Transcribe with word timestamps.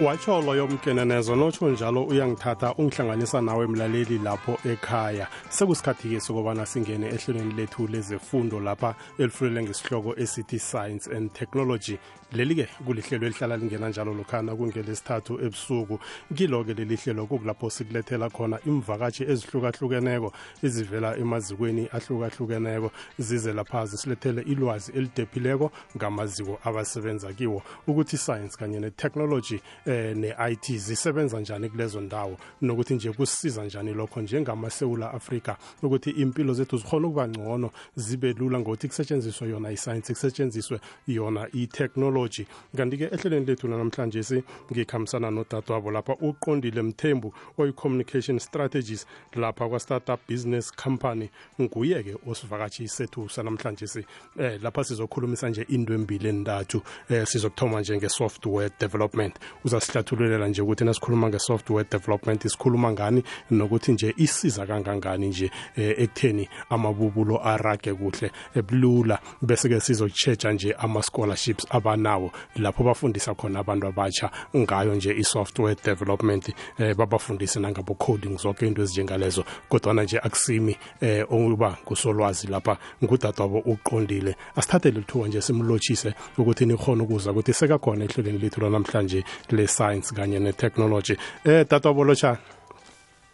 watsho 0.00 0.42
loyo 0.42 0.66
mkenenezo 0.66 1.36
notsho 1.36 1.68
njalo 1.68 2.04
uyangithatha 2.04 2.74
ungihlanganisa 2.74 3.40
nawe 3.40 3.66
mlaleli 3.66 4.18
lapho 4.18 4.58
ekhaya. 4.64 5.26
Sekusikhathi-ke 5.48 6.20
sokubana 6.20 6.66
singene 6.66 7.06
ehlelweni 7.08 7.54
lethu 7.54 7.86
lezefundo 7.86 8.60
lapha 8.60 8.94
elifulele 9.18 9.62
ngesihloko 9.62 10.14
esithi 10.16 10.58
science 10.58 11.16
and 11.16 11.32
technology. 11.32 11.98
Leli-ke 12.32 12.68
kulihlelo 12.86 13.26
elihlala 13.26 13.56
lingena 13.56 13.88
njalo 13.88 14.14
lokhana 14.14 14.56
kungelesithathu 14.56 15.40
ebusuku. 15.40 15.98
Kilo-ke 16.34 16.74
leli 16.74 16.96
hlelo 16.96 17.26
kukulapho 17.26 17.70
sikulethela 17.70 18.30
khona 18.30 18.58
imvakatshi 18.66 19.24
ezihlukahlukeneko 19.24 20.32
ezivela 20.62 21.16
emazikweni 21.16 21.88
ahlukahlukeneko. 21.92 22.90
Zize 23.18 23.52
lapha 23.52 23.86
zisilethele 23.86 24.42
ilwazi 24.42 24.92
elidephileko 24.92 25.70
ngamaziko 25.96 26.58
abasebenza 26.64 27.32
kiwo. 27.32 27.62
Ukuthi 27.86 28.16
science 28.16 28.56
kanye 28.56 28.80
ne-technology 28.80 29.60
eh 29.88 30.16
ne-IT 30.16 30.72
zisebenza 30.76 31.40
njani 31.40 31.68
kulezo 31.68 32.00
ndawo? 32.00 32.36
Nokuthi 32.62 32.94
nje 32.94 33.12
kusisiza 33.12 33.64
njani 33.64 33.94
lokho 33.94 34.20
njengamasewula 34.20 35.14
Afrika? 35.14 35.56
Ukuthi 35.82 36.10
impilo 36.10 36.54
zethu 36.54 36.76
zikhona 36.76 37.08
ukuba 37.08 37.28
ngcono 37.28 37.70
zibe 37.96 38.32
lula 38.32 38.58
ngokuthi 38.60 38.88
kusetshenziswe 38.88 39.48
yona 39.48 39.70
i-science 39.72 40.12
kusetshenziswe 40.14 40.80
yona 41.06 41.48
i-technology. 41.52 42.46
Kanti-ke 42.76 43.04
ehlelweni 43.04 43.46
lethu 43.46 43.68
namhlanje 43.68 44.22
si 44.22 44.42
ngikhambisana 44.72 45.30
nodadewabo 45.30 45.90
lapha 45.90 46.16
uqondile 46.20 46.82
mthembu 46.82 47.34
oyi-communication 47.58 48.38
strategist 48.38 49.06
lapha 49.36 49.68
kwa-startup 49.68 50.20
business 50.28 50.72
company. 50.72 51.30
Nguye-ke 51.60 52.16
osivakatshi 52.26 52.88
sethu 52.88 53.28
sanamhlanje 53.28 53.86
si 53.86 54.04
eh 54.38 54.62
lapha 54.62 54.84
sizokhulumisa 54.84 55.48
nje 55.48 55.66
into 55.68 55.94
embili 55.94 56.28
endathu 56.28 56.82
eh 57.10 57.26
sizokuthoma 57.26 57.80
nje 57.80 57.96
nge-software 57.96 58.70
development. 58.80 59.34
Uzasihlathululela 59.78 60.48
nje 60.48 60.62
ukuthi 60.62 60.84
nasikhuluma 60.84 61.28
nge-software 61.28 61.86
development 61.90 62.44
isikhuluma 62.44 62.92
ngani 62.92 63.22
nokuthi 63.50 63.92
nje 63.92 64.14
isiza 64.16 64.66
kangangani 64.66 65.28
nje 65.28 65.50
eh, 65.76 65.94
ekutheni 65.98 66.48
amabubulo 66.70 67.46
arage 67.46 67.94
kuhle 67.94 68.30
ebulula 68.54 69.18
bese-ke 69.42 69.80
sizochecha 69.80 70.52
nje 70.52 70.72
ama-scholarships 70.78 71.66
abanawo 71.70 72.32
lapho 72.56 72.84
bafundisa 72.84 73.34
khona 73.34 73.60
abantu 73.60 73.86
abatsha 73.86 74.30
ngayo 74.56 74.94
nje 74.94 75.12
i-software 75.12 75.76
development 75.84 76.54
eh, 76.78 76.96
babafundise 76.96 77.60
nangabo-coding 77.60 78.38
zonke 78.38 78.66
into 78.66 78.82
ezinjengalezo. 78.82 79.44
Kodwana 79.68 80.02
nje 80.02 80.18
akusimi 80.18 80.76
eh, 81.00 81.32
ukuba 81.32 81.76
ngusolwazi 81.86 82.46
lapha 82.46 82.76
ngudadwabo 83.04 83.58
uqondile. 83.58 84.36
Asithathele 84.56 84.98
lithuba 84.98 85.28
nje 85.28 85.40
simlotshise 85.40 86.14
ukuthi 86.38 86.66
nikhona 86.66 87.02
ukuza 87.02 87.30
ukuthi 87.30 87.52
sekakhona 87.52 88.04
ehlelweni 88.04 88.38
lethu 88.38 88.60
lanamhlanje 88.60 89.24
le-science 89.68 90.12
kanye 90.12 90.38
ne-technology 90.40 91.16
eh 91.44 91.64
dadwabo 91.68 92.04
lotshani 92.04 92.38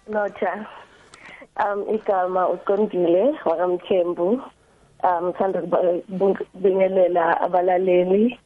Locha. 0.08 0.66
Um 1.56 1.84
igama 1.94 2.48
uqondile 2.48 3.34
wakamthembu. 3.44 4.42
Um 5.02 5.32
thanda 5.32 5.62
ukubingelela 5.62 7.40
abalaleli 7.40 8.38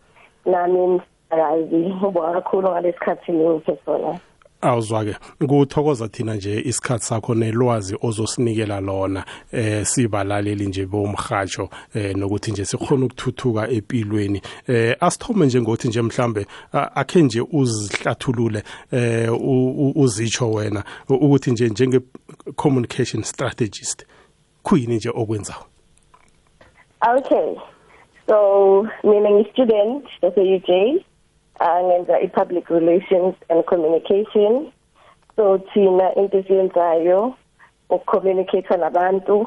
nami 0.47 0.87
msakazi 0.87 1.95
ubonga 2.07 2.33
kakhulu 2.33 2.69
ngalesikhathi 2.69 3.33
ngiphe 3.33 3.79
sona. 3.85 4.21
Awuzwa-ke 4.61 5.17
kuthokoza 5.47 6.09
thina 6.09 6.35
nje 6.35 6.61
isikhathi 6.61 7.05
sakho 7.05 7.35
nelwazi 7.35 7.97
ozosinikela 8.03 8.81
lona 8.81 9.25
eh 9.53 9.87
sibalaleli 9.87 10.67
nje 10.67 10.87
bomhatsho 10.87 11.69
eh 11.95 12.17
nokuthi 12.17 12.53
nje 12.53 12.65
sikhona 12.65 13.07
ukuthuthuka 13.07 13.69
empilweni. 13.69 14.43
Eh 14.67 14.97
asithome 15.01 15.47
nje 15.47 15.61
ngokuthi 15.61 15.89
nje 15.89 16.03
mhlambe 16.03 16.47
akhe 16.73 17.23
nje 17.23 17.41
uzihlathulule 17.53 18.63
eh 18.93 19.29
uzitsho 19.95 20.51
wena 20.51 20.85
ukuthi 21.09 21.51
nje 21.51 21.69
njenge 21.69 22.01
communication 22.57 23.23
strategist 23.23 24.07
kuyini 24.63 24.97
nje 24.97 25.11
okwenzayo 25.15 25.65
Okay 27.19 27.55
so 28.27 28.87
mina 29.05 29.31
ngi-student 29.31 30.05
yase-UJ 30.23 31.03
ngenza 31.61 32.21
i-public 32.21 32.71
relations 32.71 33.35
and 33.51 33.65
communication. 33.67 34.73
So 35.37 35.59
thina 35.75 36.13
into 36.17 36.39
esiyenzayo 36.39 37.35
ukucommunicate 37.91 38.77
nabantu 38.77 39.47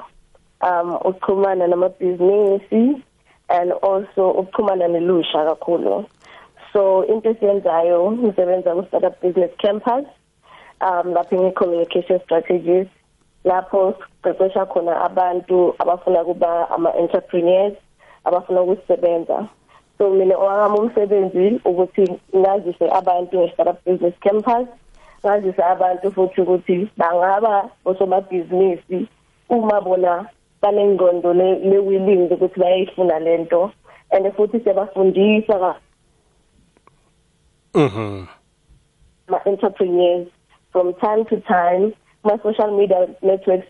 um 0.61 0.95
ukuxhumana 0.95 1.67
namabhizinisi 1.67 3.03
and 3.49 3.72
also 3.81 4.31
ukuxhumana 4.31 4.88
nelusha 4.88 5.45
kakhulu. 5.45 6.05
So 6.73 7.03
into 7.03 7.29
esiyenzayo 7.29 8.11
ngisebenza 8.11 8.75
ku-startup 8.75 9.22
business 9.22 9.51
campus 9.57 10.05
um 10.81 11.13
lapho 11.13 11.35
ngi-communication 11.35 12.19
strategies 12.23 12.88
lapho 13.43 13.93
siqeqesha 14.23 14.66
khona 14.66 15.01
abantu 15.01 15.75
abafuna 15.79 16.23
kuba 16.23 16.69
ama-entrepreneurs 16.69 17.78
abafuna 18.25 18.61
ukusebenza. 18.61 19.47
So 20.01 20.09
mina 20.09 20.35
owami 20.35 20.79
umsebenzi 20.79 21.62
ukuthi 21.66 22.19
ngazise 22.35 22.89
abantu 22.89 23.38
nge-startup 23.38 23.85
business 23.85 24.16
campus 24.19 24.67
ngazise 25.25 25.63
abantu 25.63 26.12
futhi 26.12 26.41
ukuthi 26.41 26.89
bangaba 26.97 27.69
osomabhizinisi 27.85 29.07
uma 29.50 29.81
bona 29.81 30.25
banengqondo 30.61 31.34
le-willing 31.34 32.34
ukuthi 32.34 32.59
bayayifuna 32.59 33.19
lento 33.19 33.72
and 34.11 34.34
futhi 34.34 34.59
siyabafundisa 34.59 35.75
mhm 37.73 38.25
ma-entrepreneurs 39.29 40.28
from 40.72 40.94
time 40.94 41.25
to 41.25 41.38
time 41.41 41.94
ma-social 42.23 42.72
media 42.78 43.07
networks 43.22 43.67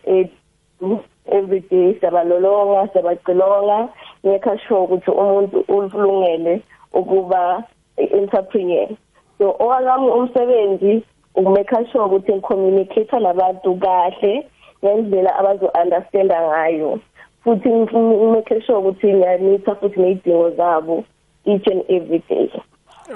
every 1.26 1.60
day 1.60 1.94
siyabalolonga 2.00 2.88
siyabacilonga. 2.92 3.88
Ngekha 4.26 4.58
sure 4.58 4.80
ukuthi 4.80 5.10
umuntu 5.10 5.64
ulungele 5.68 6.62
ukuba 6.92 7.64
entrepreneur 7.96 8.88
so 9.38 9.56
owami 9.58 10.08
umsebenzi 10.10 11.02
ukumeka 11.34 11.86
sure 11.86 12.04
ukuthi 12.04 12.32
ngicommunicate 12.32 13.18
nabantu 13.18 13.74
kahle 13.80 14.46
ngendlela 14.84 15.30
abazo 15.38 15.66
understanda 15.82 16.38
ngayo. 16.48 17.00
Futhi 17.44 17.68
ngimeke 17.68 18.60
sure 18.60 18.78
ukuthi 18.78 19.14
ngiyamitha 19.14 19.74
futhi 19.74 20.00
nezidingo 20.00 20.50
zabo 20.50 21.04
each 21.44 21.66
and 21.66 21.84
every 21.88 22.18
day. 22.28 22.50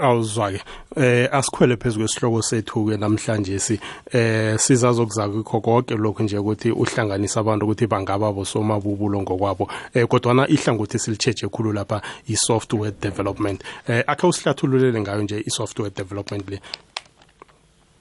Awuzwa-ke. 0.00 0.60
Eh 0.96 1.28
asikhwele 1.32 1.76
phezu 1.76 1.98
kwesihloko 1.98 2.42
sethu-ke 2.42 2.96
namhlanje 2.96 3.58
si. 3.58 3.80
Eh 4.12 4.58
sizazokuza 4.58 5.28
kukho 5.28 5.60
konke 5.60 5.94
lokhu 5.94 6.22
nje 6.22 6.38
ukuthi 6.38 6.70
uhlanganisa 6.70 7.40
abantu 7.40 7.64
ukuthi 7.64 7.86
bangaba 7.86 8.32
bosomabubulo 8.32 9.22
ngokwabo. 9.22 9.68
Eh 9.94 10.06
kodwana 10.06 10.48
ihlangothi 10.48 10.98
silicheche 10.98 11.48
khulu 11.48 11.72
lapha 11.72 12.00
i-software 12.28 12.92
development. 13.00 13.62
Eh 13.88 14.04
akhe 14.06 14.26
usihlathululele 14.26 15.00
ngayo 15.00 15.22
nje 15.22 15.42
i-software 15.46 15.90
development 15.90 16.50
le. 16.50 16.60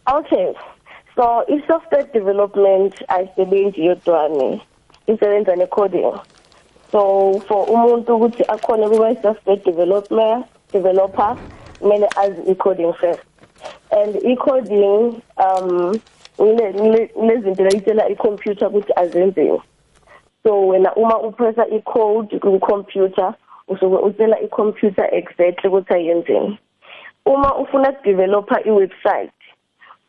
Okay. 0.07 0.53
So 1.15 1.43
i-software 1.47 2.07
development 2.13 2.93
ayisebenzi 3.07 3.85
yodwane. 3.85 4.61
Isebenza 5.07 5.55
ne-coding. 5.55 6.13
So 6.91 7.39
for 7.47 7.67
umuntu 7.67 8.15
ukuthi 8.15 8.43
akhone 8.43 8.89
kuba 8.89 9.11
i-software 9.11 9.57
developer 9.65 10.43
developer 10.73 11.37
kumele 11.79 12.07
azi 12.15 12.41
i-coding 12.51 12.93
first. 12.93 13.23
And 13.91 14.15
i-coding 14.15 15.21
um 15.37 15.99
kunezinto 16.37 17.63
layitshela 17.63 18.09
i-computer 18.09 18.67
ukuthi 18.67 18.93
azenziwe. 18.95 19.61
So 20.43 20.67
wena 20.67 20.95
uma 20.95 21.19
upressa 21.19 21.67
i-code 21.67 22.39
ku-computer 22.39 23.33
usuke 23.67 23.95
utshela 23.95 24.39
i-computer 24.41 25.09
exactly 25.11 25.69
ukuthi 25.69 25.93
ayenzeni. 25.93 26.59
Uma 27.25 27.55
ufuna 27.55 27.89
ukudevelopa 27.89 28.61
i-website 28.65 29.31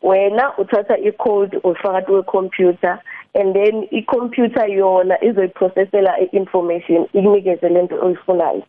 wena 0.01 0.57
uthatha 0.57 0.97
i-code 0.97 1.57
ufaka 1.63 2.01
kwe-computer 2.01 2.99
and 3.33 3.55
then 3.55 3.87
i-computer 3.91 4.69
yona 4.69 5.23
izoyiprocessela 5.23 6.19
i-information 6.19 7.07
ikunikeze 7.13 7.69
lento 7.69 8.05
oyifunayo. 8.05 8.63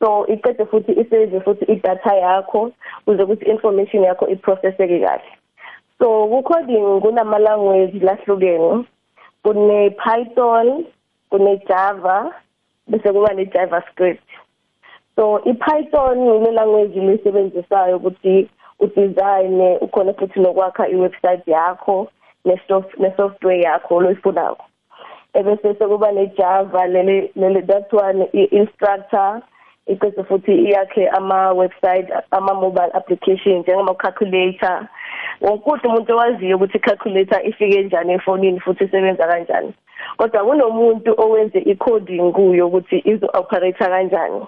So 0.00 0.26
iqede 0.26 0.64
futhi 0.66 0.92
isebenzise 0.92 1.40
futhi 1.40 1.64
idatha 1.72 2.14
yakho 2.14 2.72
ukuze 3.00 3.22
ukuthi 3.22 3.50
information 3.50 4.04
yakho 4.04 4.28
iprocesseke 4.28 5.00
kahle. 5.00 5.30
So 5.98 6.26
ku-coding 6.26 7.00
kunama 7.00 7.38
language 7.38 8.00
lahlukene. 8.00 8.86
Kune 9.44 9.90
Python 9.90 10.86
kune 11.30 11.62
Java 11.68 12.32
bese 12.88 13.12
kuba 13.12 13.34
ne 13.34 13.44
JavaScript. 13.44 14.28
So 15.16 15.40
iPython 15.44 16.18
ile 16.36 16.50
language 16.52 17.00
lisebenzisayo 17.00 17.96
ukuthi 17.96 18.48
udesign 18.80 19.60
ukhona 19.80 20.12
futhi 20.12 20.40
nokwakha 20.40 20.88
iwebsite 20.88 21.50
yakho 21.50 22.08
ne-software 22.44 23.60
yakho 23.60 24.00
loyifunako 24.00 24.64
ebese 25.34 25.74
sekuba 25.74 26.12
ne-java 26.12 26.86
lele 26.86 27.30
lele 27.36 27.62
that 27.62 27.92
one 27.92 28.28
i-instructor 28.32 29.42
iqese 29.86 30.24
futhi 30.24 30.52
iyakhe 30.52 31.08
ama 31.08 31.52
website 31.52 32.08
ama 32.30 32.54
mobile 32.54 32.92
applications 32.94 33.62
njengama 33.62 33.94
calculator 33.94 34.88
wonke 35.40 35.86
umuntu 35.86 36.12
owaziyo 36.12 36.56
ukuthi 36.56 36.78
calculator 36.78 37.46
ifike 37.46 37.82
njani 37.82 38.12
efonini 38.12 38.60
futhi 38.60 38.84
isebenza 38.84 39.26
kanjani. 39.26 39.72
Kodwa 40.16 40.44
kunomuntu 40.44 41.14
owenze 41.16 41.58
i-coding 41.58 42.32
kuyo 42.32 42.66
ukuthi 42.66 43.02
izo 43.04 43.30
operate 43.32 43.84
kanjani. 43.84 44.46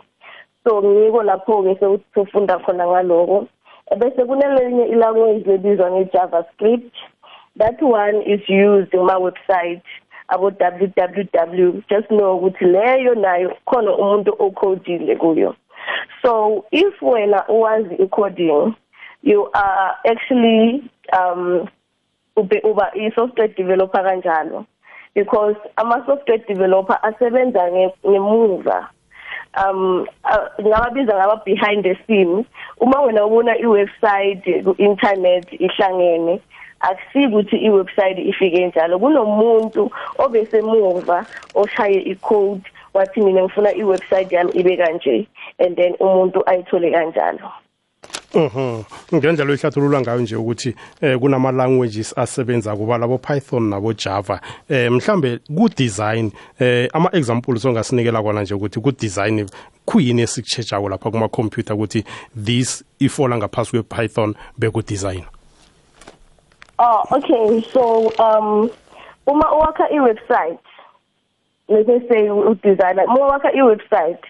So 0.64 0.82
ngiko 0.82 1.23
lapho 1.23 1.62
ke 1.62 1.75
sokufunda 1.81 2.58
khona 2.58 2.87
ngaloko. 2.87 3.46
Bese 3.99 4.25
kunelinye 4.25 4.85
ilanguage 4.85 5.50
lebizwa 5.50 5.90
nge-javascript. 5.90 6.94
That 7.56 7.82
one 7.82 8.23
is 8.23 8.40
used 8.49 8.90
kuma 8.90 9.19
website 9.19 9.82
abo 10.32 10.50
www 10.61 11.82
just 11.88 12.08
know 12.08 12.37
ukuthi 12.37 12.64
leyo 12.64 13.14
nayo 13.14 13.56
khona 13.64 13.93
umuntu 13.93 14.37
ocodile 14.38 15.17
kuyo. 15.17 15.55
So 16.23 16.64
if 16.70 17.02
wena 17.02 17.44
uwazi 17.49 17.94
i-coding 17.94 18.75
you 19.23 19.50
are 19.52 19.94
actually 20.05 20.82
um 21.12 21.69
ube 22.37 22.61
uba 22.64 22.90
i-software 22.94 23.49
developer 23.49 24.02
kanjalo. 24.02 24.67
Because 25.14 25.56
ama-software 25.76 26.46
developer 26.49 26.99
asebenza 27.02 27.70
ngemuva. 28.06 28.88
Um 29.67 30.06
ngababiza 30.61 31.14
ngaba 31.14 31.44
behind 31.44 31.85
the 31.85 31.94
scene. 32.06 32.46
Uma 32.81 33.00
wena 33.02 33.26
ubona 33.26 33.58
i-website 33.58 34.64
ku-internet 34.64 35.52
ihlangene 35.52 36.40
akusiki 36.82 37.26
ukuthi 37.26 37.56
i-website 37.56 38.19
ifike 38.19 38.67
njalo 38.67 38.99
kunomuntu 38.99 39.90
obesemuva 40.19 41.25
oshaye 41.55 42.00
i-code 42.12 42.67
wathi 42.94 43.20
mina 43.20 43.43
ngifuna 43.43 43.75
i-website 43.75 44.32
yami 44.32 44.52
ibe 44.52 44.76
kanje 44.76 45.26
and 45.58 45.76
then 45.76 45.94
umuntu 46.00 46.43
ayithole 46.46 46.90
kanjalo 46.90 47.50
Mhm. 48.34 48.82
Ngendlela 49.14 49.50
oyihlathulula 49.50 50.00
ngayo 50.00 50.20
nje 50.20 50.37
ukuthi 50.37 50.75
eh 51.00 51.19
kunama 51.19 51.52
languages 51.52 52.19
asebenza 52.19 52.76
kuba 52.76 52.99
labo 52.99 53.19
Python 53.19 53.69
nabo 53.69 53.93
Java. 53.93 54.40
Eh 54.69 54.90
mhlambe 54.90 55.38
ku 55.55 55.69
design 55.69 56.32
eh 56.58 56.88
ama 56.93 57.11
examples 57.12 57.64
ongasinikela 57.64 58.23
kona 58.23 58.43
nje 58.43 58.55
ukuthi 58.55 58.81
ku 58.81 58.93
design 58.93 59.46
kuyini 59.85 60.23
esikuchejako 60.23 60.88
lapha 60.88 61.11
kuma 61.11 61.28
computer 61.28 61.76
ukuthi 61.76 62.05
this 62.44 62.85
ifola 62.99 63.37
ngaphasi 63.37 63.70
kwe 63.70 63.82
Python 63.82 64.35
beku 64.58 64.82
design. 64.82 65.25
Oh, 66.79 67.05
okay. 67.13 67.65
So, 67.73 68.13
um, 68.19 68.71
uma 69.27 69.53
uwakha 69.53 69.89
i-website, 69.91 70.59
let 71.69 71.87
me 71.87 72.01
say 72.09 72.29
udesigner, 72.29 73.05
uma 73.07 73.27
uwakha 73.27 73.53
i-website, 73.55 74.23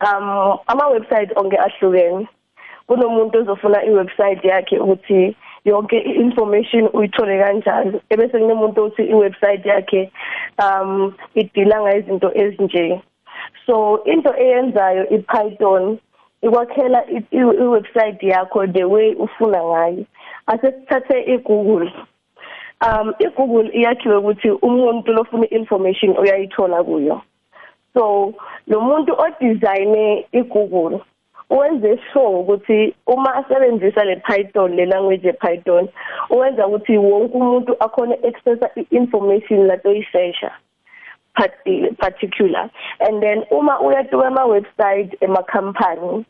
um, 0.00 0.58
ama-website 0.66 1.32
onke 1.36 1.56
ahlukene. 1.58 2.28
Kunomuntu 2.88 3.38
ozofuna 3.38 3.84
i-website 3.84 4.44
yakhe 4.44 4.78
ukuthi 4.78 5.36
yonke 5.64 5.98
i-information 5.98 6.88
uyithole 6.92 7.38
kanjani. 7.42 8.00
Ebese 8.10 8.38
kunomuntu 8.38 8.84
othi 8.84 9.02
i-website 9.02 9.66
yakhe 9.66 10.12
um 10.58 11.14
idila 11.34 11.80
ngezinto 11.80 12.30
ezinje. 12.34 13.00
So, 13.66 14.02
into 14.04 14.30
eyenzayo 14.38 15.08
i-Python 15.10 15.98
ikwakhela 16.42 17.04
i-website 17.30 18.22
yakho 18.22 18.66
the 18.66 18.84
way 18.84 19.14
ufuna 19.14 19.62
ngayo. 19.62 20.04
Asesithathe 20.46 21.16
iGoogle. 21.34 21.92
Um 22.86 23.14
iGoogle 23.18 23.70
iyakhiwe 23.72 24.16
ukuthi 24.16 24.50
umuntu 24.50 25.12
lofuna 25.12 25.46
information 25.50 26.18
uyayithola 26.18 26.84
kuyo. 26.84 27.22
So 27.94 28.34
lo 28.66 28.80
muntu 28.80 29.12
odesigne 29.18 30.26
iGoogle 30.32 31.00
wenze 31.50 31.98
sure 32.12 32.38
ukuthi 32.38 32.94
uma 33.06 33.34
asebenzisa 33.34 34.04
le 34.04 34.16
Python 34.16 34.76
le 34.76 34.86
language 34.86 35.28
ePython 35.28 35.88
uwenza 36.30 36.66
ukuthi 36.66 36.98
wonke 36.98 37.36
umuntu 37.36 37.76
akhona 37.80 38.14
accessa 38.14 38.70
i-information 38.76 39.66
lato 39.66 39.92
yisesha 39.92 40.50
particular. 41.98 42.70
And 43.00 43.22
then 43.22 43.44
uma 43.50 43.80
uyatuka 43.80 44.26
ama 44.26 44.44
website 44.44 45.16
ema 45.20 45.42
company 45.42 46.24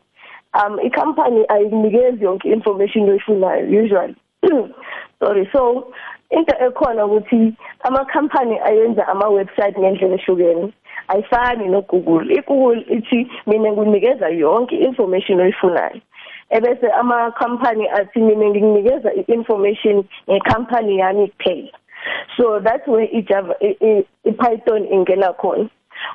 um 0.55 0.79
i-company 0.79 1.45
ayinikezi 1.49 2.23
yonke 2.23 2.49
information 2.49 3.09
oyifunayo 3.09 3.83
usually 3.83 4.15
sorry. 5.19 5.49
So 5.53 5.93
into 6.31 6.55
ekhona 6.59 7.05
ukuthi 7.05 7.53
ama-company 7.83 8.59
ayenza 8.59 9.07
ama-website 9.07 9.79
ngendlela 9.79 10.15
ehlukene. 10.15 10.73
Ayifani 11.07 11.67
no-google. 11.67 12.31
I-google 12.31 12.85
ithi 12.89 13.27
mina 13.47 13.71
ngikunikeza 13.71 14.29
yonke 14.29 14.75
information 14.75 15.39
oyifunayo. 15.39 16.01
Ebese 16.49 16.87
ama-company 16.89 17.89
athi 17.89 18.19
mina 18.19 18.49
ngikunikeza 18.49 19.13
i-information 19.13 20.03
nge-company 20.29 20.97
yami 20.97 21.27
kuphela. 21.27 21.71
So 22.37 22.59
that's 22.59 22.87
where 22.87 23.07
ijava 23.07 23.55
i-python 24.25 24.85
ingena 24.91 25.33
khona. 25.33 25.69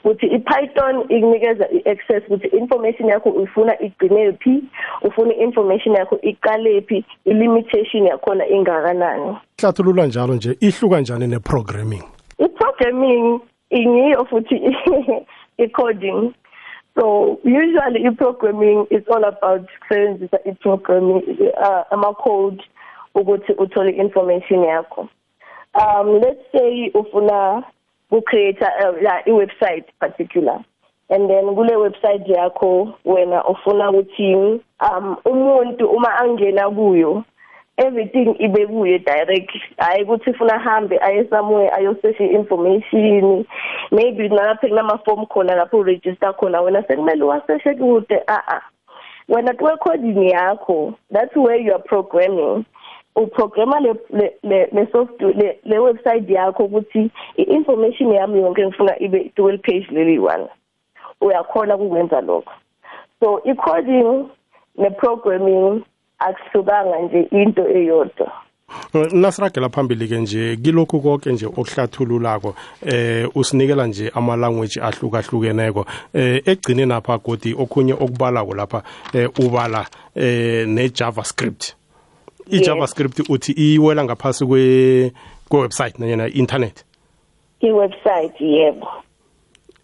Ukuthi 0.05 0.27
iPython 0.27 1.01
ikunikeza 1.09 1.69
iaccess 1.71 2.23
ukuthi 2.27 2.57
information 2.57 3.09
yakho 3.09 3.31
uyifuna 3.31 3.83
igcine 3.83 4.33
phi 4.33 4.63
ufuna 5.03 5.35
information 5.35 5.97
yakho 5.97 6.19
iqale 6.23 6.81
phi 6.81 7.05
ilimitation 7.25 8.07
yakhona 8.07 8.49
ingakanani. 8.49 9.37
Hlathulula 9.61 10.07
njalo 10.07 10.35
nje 10.35 10.57
ihluka 10.61 10.97
kanjani 10.97 11.27
neprogramming? 11.27 12.05
Iprogramming 12.39 13.41
ingiyo 13.71 14.25
futhi 14.25 14.57
icoding. 15.65 16.35
So 16.99 17.39
usually 17.45 18.05
iprogramming 18.05 18.87
is 18.91 19.05
all 19.09 19.25
about 19.25 19.69
kusebenzisa 19.81 20.39
iprogramming 20.47 21.23
uh, 21.63 21.83
ama 21.91 22.15
code 22.15 22.63
ukuthi 23.15 23.53
uthole 23.53 23.91
information 23.97 24.61
yakho. 24.65 25.09
Um 25.75 26.21
let's 26.21 26.43
say 26.53 26.91
ufuna 26.95 27.65
ku-create 28.11 28.63
uh, 28.63 28.93
la 29.03 29.23
i-website 29.27 29.87
particular. 30.01 30.59
And 31.09 31.29
then 31.31 31.55
kule 31.55 31.77
website 31.77 32.27
yakho 32.29 32.95
wena 33.05 33.45
ufuna 33.45 33.91
ukuthi 33.91 34.61
um 34.81 35.17
umuntu 35.25 35.89
uma 35.91 36.19
angena 36.19 36.71
kuyo 36.71 37.25
everything 37.77 38.35
ibe 38.39 38.67
kuye 38.67 38.99
direct. 38.99 39.51
Hayi 39.77 40.03
ukuthi 40.05 40.31
ufuna 40.31 40.59
hambe 40.59 40.99
aye 40.99 41.27
somewhere 41.31 41.71
ayosesha 41.75 42.25
information 42.25 43.45
maybe 43.91 44.29
nalapha 44.29 44.69
kunama 44.69 44.99
form 45.05 45.27
khona 45.27 45.55
lapho 45.55 45.79
uregister 45.79 46.35
khona 46.37 46.61
wena 46.61 46.83
sekumele 46.83 47.25
waseshe 47.25 47.75
kude 47.75 48.23
a 48.27 48.43
a 48.49 48.61
wena 49.29 49.55
kuwe 49.55 49.77
coding 49.77 50.31
yakho 50.31 50.95
that's 51.11 51.37
where 51.37 51.61
you 51.61 51.73
are 51.73 51.83
programming. 51.83 52.65
Uprograma 53.17 53.81
le 53.81 53.95
le 54.43 54.87
software 54.93 55.35
le, 55.35 55.59
le 55.65 55.79
website 55.79 56.31
yakho 56.31 56.65
ukuthi 56.65 57.11
i-information 57.37 58.13
yami 58.13 58.41
yonke 58.41 58.67
ngifuna 58.67 58.99
ibe 58.99 59.33
dual 59.37 59.59
page 59.59 59.87
leli 59.91 60.19
one. 60.19 60.49
Uyakhona 61.21 61.77
ukwenza 61.77 62.21
lokho. 62.21 62.53
So 63.21 63.43
i-coding 63.45 64.29
ne-programming 64.79 65.83
akuhlukanga 66.19 66.99
nje 67.01 67.29
into 67.33 67.69
eyodwa. 67.69 68.33
Nasiragela 69.13 69.69
phambili 69.69 70.09
ke 70.09 70.19
nje 70.19 70.57
kilokhu 70.57 71.01
konke 71.01 71.33
nje 71.33 71.47
okuhlathululako 71.47 72.55
eh 72.87 73.29
usinikela 73.35 73.87
nje 73.87 74.11
ama 74.15 74.37
language 74.37 74.81
ahlukahlukeneko. 74.81 75.87
Eh 76.15 76.43
egcine 76.47 76.87
napha 76.87 77.19
godi 77.19 77.55
okhunye 77.55 77.93
okubalako 77.93 78.55
lapha 78.55 78.83
eh 79.15 79.29
ubala 79.39 79.87
eh 80.15 80.69
ne 80.69 80.89
JavaScript 80.89 81.80
i-javascript 82.51 83.29
uthi 83.29 83.53
iwela 83.53 84.05
ngaphasi 84.05 84.47
kwe 84.47 85.13
kwe-website 85.49 85.99
nanyana 85.99 86.29
i-internet? 86.29 86.85
I-website 87.61 88.41
yebo. 88.41 88.89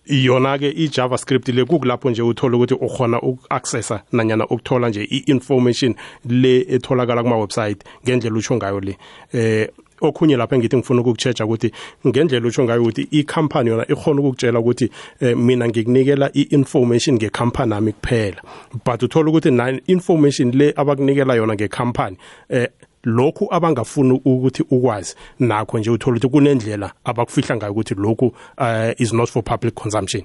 Yona-ke 0.06 0.70
i-javascript 0.70 1.48
le 1.48 1.64
kukulapho 1.64 2.10
nje 2.10 2.22
uthola 2.22 2.56
ukuthi 2.56 2.74
ukhona 2.74 3.20
uku-accessa 3.20 4.02
nanyana 4.12 4.46
ukuthola 4.46 4.88
nje 4.88 5.04
i-information 5.04 5.94
le 6.24 6.60
etholakala 6.68 7.22
kuma-website 7.22 7.84
ngendlela 8.04 8.36
utsho 8.36 8.56
ngayo 8.56 8.80
le 8.80 8.96
eh 9.32 9.68
okhunye 10.00 10.36
lapha 10.36 10.58
ngithi 10.58 10.76
ngifuna 10.76 11.00
ukukuchecha 11.00 11.44
ukuthi 11.44 11.72
ngendlela 12.06 12.46
utsho 12.46 12.64
ngayo 12.64 12.82
ukuthi 12.82 13.08
i-company 13.10 13.70
yona 13.70 13.86
ikhona 13.88 14.20
ukukutshela 14.20 14.58
ukuthi 14.58 14.90
eh, 15.20 15.36
mina 15.36 15.68
ngikunikela 15.68 16.30
i-information 16.34 17.16
ngekhampani 17.16 17.74
ami 17.74 17.92
kuphela. 17.92 18.42
But 18.84 19.02
uthola 19.02 19.30
ukuthi 19.30 19.50
na 19.50 19.80
information 19.86 20.50
le 20.50 20.72
abakunikela 20.76 21.34
yona 21.34 21.54
ngekhampani 21.54 22.16
eh 22.48 22.68
lokhu 23.06 23.48
abangafuni 23.50 24.20
ukuthi 24.24 24.62
ukwazi 24.70 25.16
nakho 25.38 25.78
nje 25.78 25.90
uthola 25.90 26.16
ukuthi 26.16 26.28
kunendlela 26.28 26.92
abakufihla 27.04 27.56
ngayo 27.56 27.72
ukuthi 27.72 27.94
lokhu 27.94 28.26
uh, 28.58 29.00
is 29.00 29.12
not 29.12 29.28
for 29.28 29.42
public 29.42 29.74
consumption. 29.74 30.24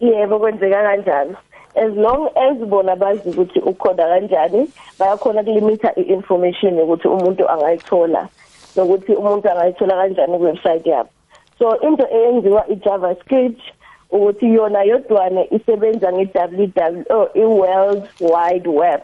Yebo 0.00 0.38
kwenzeka 0.38 0.82
kanjalo. 0.82 1.36
As 1.74 1.92
long 1.96 2.28
as 2.36 2.68
bona 2.68 2.96
bazi 2.96 3.30
ukuthi 3.30 3.58
ukhoda 3.58 4.08
kanjani 4.08 4.68
bayakhona 4.98 5.42
kulimita 5.42 5.94
i-information 5.96 6.78
ukuthi 6.80 7.08
umuntu 7.08 7.48
angayithola. 7.48 8.28
Nokuthi 8.76 9.12
umuntu 9.14 9.50
angayithola 9.50 9.94
kanjani 9.94 10.38
kuwebsite 10.38 10.90
yabo. 10.90 11.10
So 11.58 11.78
into 11.80 12.06
eyenziwa 12.10 12.68
i-javascript 12.68 13.62
ukuthi 14.10 14.54
yona 14.54 14.82
yodwane 14.82 15.48
isebenza 15.50 16.12
nge-www 16.12 17.02
oh, 17.10 17.28
i-world 17.34 18.08
wide 18.20 18.68
web. 18.68 19.00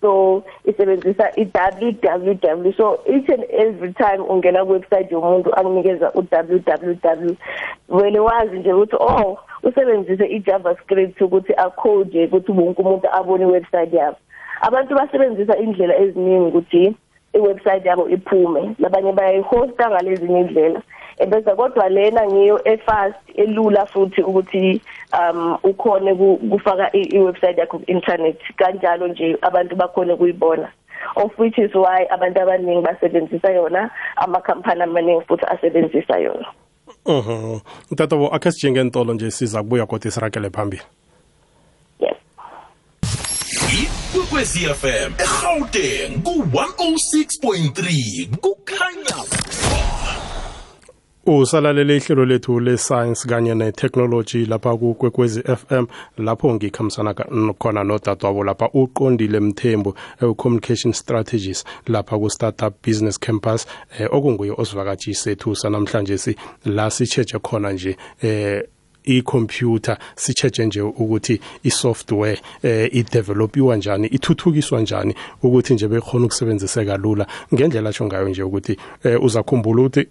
So 0.00 0.44
isebenzisa 0.64 1.32
i-www 1.36 2.76
so 2.76 3.00
each 3.06 3.28
and 3.28 3.44
every 3.50 3.92
time 3.92 4.20
ungena 4.28 4.64
ku-website 4.64 5.10
yomuntu 5.10 5.54
akunikeza 5.54 6.12
u-www 6.14 7.34
wena 7.88 8.22
wazi 8.22 8.58
nje 8.58 8.72
ukuthi 8.72 8.96
oh 9.00 9.38
usebenzise 9.62 10.26
i-javascript 10.26 11.20
ukuthi 11.20 11.52
acode 11.56 12.24
ukuthi 12.26 12.52
wonke 12.52 12.82
umuntu 12.82 13.08
abone 13.12 13.44
i-website 13.44 13.92
yabo. 13.92 14.16
Abantu 14.60 14.94
basebenzisa 14.94 15.56
indlela 15.56 15.96
eziningi 15.96 16.48
ukuthi 16.48 16.94
i-website 17.36 17.84
yabo 17.86 18.08
iphume. 18.08 18.74
Labanye 18.78 19.12
bayayihosta 19.12 19.90
ngalezinye 19.90 20.40
indlela 20.40 20.82
ebese 21.18 21.50
kodwa 21.56 21.88
lena 21.88 22.26
ngiyo 22.26 22.60
efast 22.64 23.16
elula 23.34 23.86
futhi 23.86 24.22
ukuthi 24.22 24.80
um 25.20 25.58
ukhone 25.62 26.14
kufaka 26.50 26.96
i-website 26.96 27.58
yakho 27.58 27.78
ku-internet. 27.78 28.38
Kanjalo 28.56 29.08
nje 29.08 29.36
abantu 29.42 29.76
bakhona 29.76 30.16
kuyibona 30.16 30.68
of 31.16 31.32
which 31.38 31.58
is 31.58 31.74
why 31.74 32.06
abantu 32.10 32.40
abaningi 32.40 32.82
basebenzisa 32.82 33.50
yona 33.50 33.90
amakhampani 34.16 34.82
amaningi 34.82 35.24
futhi 35.26 35.44
asebenzisa 35.46 36.18
yona. 36.18 36.46
Mhm. 37.06 37.60
Tatabo 37.96 38.28
akhe 38.28 38.52
sijenge 38.52 38.84
ntolo 38.84 39.14
nje 39.14 39.30
siza 39.30 39.62
kubuya 39.62 39.86
kodwa 39.86 40.08
isirakele 40.08 40.50
phambili. 40.50 40.82
Ikwekwezi 44.36 44.60
fm 44.60 45.12
egauteng 45.18 46.22
ku-106.3 46.22 48.36
kukhanya 48.36 49.16
usalalele 51.26 51.96
ihlelo 51.96 52.24
lethu 52.24 52.60
le-science 52.60 53.28
kanye 53.28 53.54
ne-technology 53.54 54.46
lapha 54.46 54.76
kukwekwezi 54.76 55.42
fm 55.42 55.86
lapho 56.18 56.54
ngikhambisana 56.54 57.14
khona 57.58 57.84
nodadewabo 57.84 58.44
lapha 58.44 58.70
uqondile 58.74 59.40
mthembu 59.40 59.94
communication 60.36 60.92
strategies 60.92 61.64
lapha 61.86 62.18
ku-startup 62.18 62.86
business 62.86 63.20
campus 63.20 63.66
eh, 63.98 64.14
okunguye 64.14 64.52
osivakatshi 64.56 65.14
sethu 65.14 65.56
sanamhlanje 65.56 66.18
si 66.18 66.36
la 66.64 66.90
sitsheje 66.90 67.38
khona 67.38 67.72
nje 67.72 67.96
eh 68.22 68.62
i-computer 69.06 69.98
sicheche 70.16 70.66
nje 70.66 70.80
ukuthi 70.80 71.40
i-software 71.62 72.38
eh 72.62 72.94
idevelopiwa 72.94 73.76
njani 73.76 74.06
ithuthukiswa 74.06 74.80
njani 74.80 75.14
ukuthi 75.42 75.74
nje 75.74 75.88
bekhona 75.88 76.24
ukusebenziseka 76.24 76.96
lula. 76.96 77.26
Ngendlela 77.54 77.90
atsho 77.90 78.06
ngayo 78.06 78.28
nje 78.28 78.42
ukuthi 78.42 78.76
eh, 79.04 79.24
uzakhumbula 79.24 79.82
ukuthi 79.82 80.06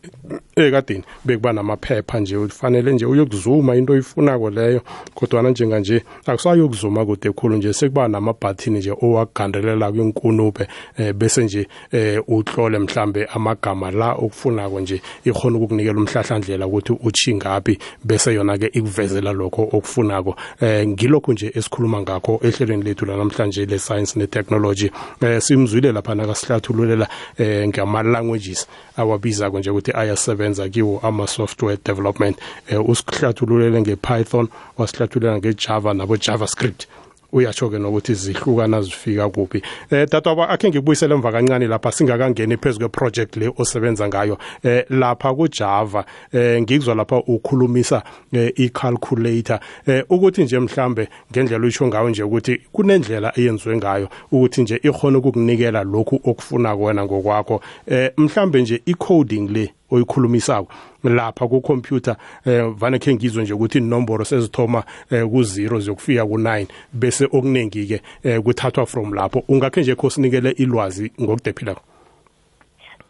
ekadeni 0.55 1.03
bekuba 1.25 1.53
namaphepha 1.53 2.19
nje 2.19 2.37
ufanele 2.37 2.93
nje 2.93 3.05
uyokuzuma 3.05 3.75
into 3.75 3.93
oyifunako 3.93 4.49
leyo 4.49 4.81
kodwana 5.13 5.49
njenganje 5.49 6.03
akusayokuzuma 6.25 7.05
kude 7.05 7.31
khulu 7.31 7.55
nje 7.55 7.73
sekuba 7.73 8.07
namabhathini 8.07 8.79
nje 8.79 8.93
owagandelela 9.01 9.91
kwinkunube 9.91 10.67
eh, 10.97 11.13
bese 11.13 11.43
nje 11.43 11.67
eh, 11.91 12.23
uhlole 12.27 12.79
mhlambe 12.79 13.25
amagama 13.25 13.91
la 13.91 14.13
okufunako 14.13 14.79
nje 14.79 15.01
ikhona 15.25 15.57
ukukunikela 15.57 15.97
umhlahlandlela 15.97 16.67
ukuthi 16.67 16.93
uchingaphi 17.03 17.79
bese 18.03 18.33
yona 18.33 18.57
ke 18.57 18.71
ikuvezela 18.85 19.33
lokho 19.33 19.63
okufunako. 19.71 20.35
Eh 20.61 20.87
ngilokho 20.87 21.33
nje 21.33 21.51
esikhuluma 21.55 22.01
ngakho 22.01 22.39
ehlelweni 22.43 22.83
lethu 22.83 23.05
lanamhlanje 23.05 23.65
le 23.65 23.79
science 23.79 24.19
ne 24.19 24.27
technology 24.27 24.91
eh 25.21 25.41
simzwile 25.41 25.91
lapha 25.91 26.15
nakasihlathululela 26.15 27.07
eh 27.37 27.67
ngama 27.67 28.03
languages 28.03 28.67
awabiza 28.97 29.49
nje 29.49 29.69
ukuthi 29.69 29.91
ayasebenza 29.91 30.69
kiwo 30.69 30.99
ama 31.03 31.27
software 31.27 31.77
development. 31.85 32.37
Eh 32.67 32.89
usihlathululele 32.89 33.81
ngepython 33.81 34.47
wasihlathululela 34.77 35.37
ngejava 35.37 35.93
nabo 35.93 36.17
javascript 36.17 36.87
uyatsho 37.35 37.69
ke 37.69 37.79
nokuthi 37.79 38.13
zihlukana 38.13 38.81
zifika 38.81 39.29
kuphi. 39.29 39.61
Eh 39.91 40.07
dadwaba 40.11 40.49
akhe 40.49 40.69
ngikubuyisele 40.69 41.15
emva 41.15 41.31
kancane 41.31 41.67
lapha 41.67 41.91
singakangeni 41.91 42.57
phezulu 42.57 42.89
kweproject 42.89 43.37
le 43.37 43.51
osebenza 43.57 44.07
ngayo. 44.07 44.37
Eh 44.63 44.85
lapha 44.89 45.33
kuJava 45.33 46.05
eh 46.33 46.61
ngikuzwa 46.61 46.95
lapha 46.95 47.17
ukhulumisa 47.17 48.03
eh, 48.31 48.53
i-calculator. 48.55 49.59
Eh 49.87 50.03
ukuthi 50.09 50.43
nje 50.43 50.59
mhlambe 50.59 51.07
ngendlela 51.31 51.63
uyisho 51.63 51.87
ngayo 51.87 52.09
nje 52.09 52.23
ukuthi 52.23 52.61
kunendlela 52.71 53.33
eyenziwe 53.35 53.77
ngayo 53.77 54.09
ukuthi 54.31 54.61
nje 54.61 54.79
ikhona 54.83 55.17
ukukunikela 55.17 55.83
lokhu 55.83 56.19
okufuna 56.23 56.73
wena 56.73 57.05
ngokwakho. 57.05 57.61
Eh 57.87 58.11
mhlambe 58.17 58.61
nje 58.61 58.81
i-coding 58.85 59.49
le 59.49 59.73
oyikhulumisako. 59.91 60.67
Lapha 61.03 61.47
ku 61.47 61.61
computer 61.61 62.15
eh 62.45 62.73
vane 62.77 62.99
khe 62.99 63.13
ngizwe 63.13 63.43
nje 63.43 63.53
ukuthi 63.53 63.77
inomboro 63.77 64.25
sezithoma 64.25 64.83
eh, 65.11 65.23
ku0 65.23 65.79
ziyokufika 65.79 66.23
ku9 66.23 66.67
bese 66.93 67.25
okuningi 67.25 67.87
ke 67.87 68.01
eh, 68.23 68.41
kuthathwa 68.41 68.85
from 68.85 69.13
lapho. 69.13 69.43
Ungakhe 69.49 69.81
nje 69.81 69.95
kho 69.95 70.09
sinikele 70.09 70.51
ilwazi 70.51 71.11
ngokudephila 71.21 71.75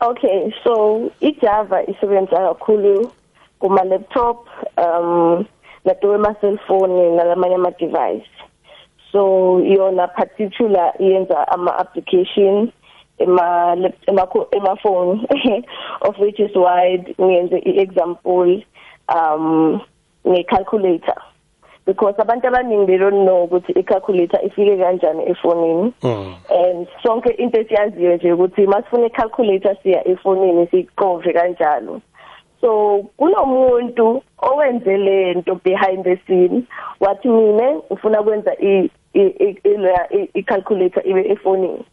Okay 0.02 0.52
so 0.64 1.10
iJava 1.22 1.84
isebenza 1.84 2.38
kakhulu 2.38 3.12
kuma 3.60 3.84
laptop 3.84 4.48
um 4.78 5.46
nato 5.86 6.18
ma 6.18 6.34
cellphone 6.34 7.16
nalamanye 7.16 7.56
ama 7.56 7.72
device 7.72 8.28
so 9.12 9.60
yona 9.64 10.08
particular 10.08 10.94
yenza 11.00 11.48
ama 11.48 11.78
application 11.78 12.72
ema 13.20 13.78
ema 14.08 14.28
ema 14.52 14.76
phone 14.76 15.28
of 16.02 16.18
which 16.20 16.40
is 16.40 16.56
wide 16.56 17.16
ngiyenze 17.22 17.58
iexample 17.60 18.66
um 19.16 19.82
ne 20.26 20.44
calculator 20.44 21.22
because 21.86 22.16
abantu 22.18 22.48
abaningi 22.48 22.88
they 22.88 22.98
don't 22.98 23.26
know 23.26 23.48
ukuthi 23.48 23.74
i-calculator 23.80 24.40
ifike 24.46 24.78
kanjani 24.78 25.30
efonini. 25.30 25.94
Mm. 26.04 26.36
and 26.50 26.88
sonke 27.04 27.30
into 27.38 27.60
esiyaziyo 27.60 28.16
nje 28.16 28.34
ukuthi 28.34 28.68
masifuna 28.68 29.06
i-calculator 29.06 29.76
siya 29.84 30.08
efonini 30.08 30.68
siqove 30.68 31.34
kanjalo. 31.34 32.02
So 32.62 33.06
kunomuntu 33.18 34.24
owenze 34.38 34.98
lento 34.98 35.56
behind 35.64 36.04
the 36.04 36.18
scene 36.26 36.64
wathi 37.00 37.28
mina 37.30 37.82
ufuna 37.90 38.24
kwenza 38.24 38.56
i 38.60 38.90
i-calculator 40.34 41.08
ibe 41.08 41.30
efonini. 41.32 41.86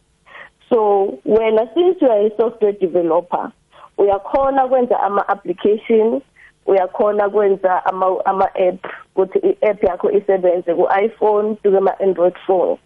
So 0.73 1.19
wena 1.25 1.69
since 1.75 2.01
you 2.01 2.09
are 2.09 2.25
a 2.25 2.31
software 2.37 2.73
developer 2.73 3.51
uyakhona 3.97 4.67
kwenza 4.67 4.99
ama 4.99 5.27
application 5.27 6.21
uyakhona 6.65 7.29
kwenza 7.29 7.85
ama 7.85 8.25
ama 8.25 8.45
app 8.45 8.85
ukuthi 9.15 9.39
i-app 9.39 9.83
yakho 9.83 10.11
isebenze 10.11 10.75
ku 10.75 10.87
iPhone 11.05 11.55
kuke 11.55 11.79
ma 11.79 11.99
Android 11.99 12.35
phone. 12.47 12.77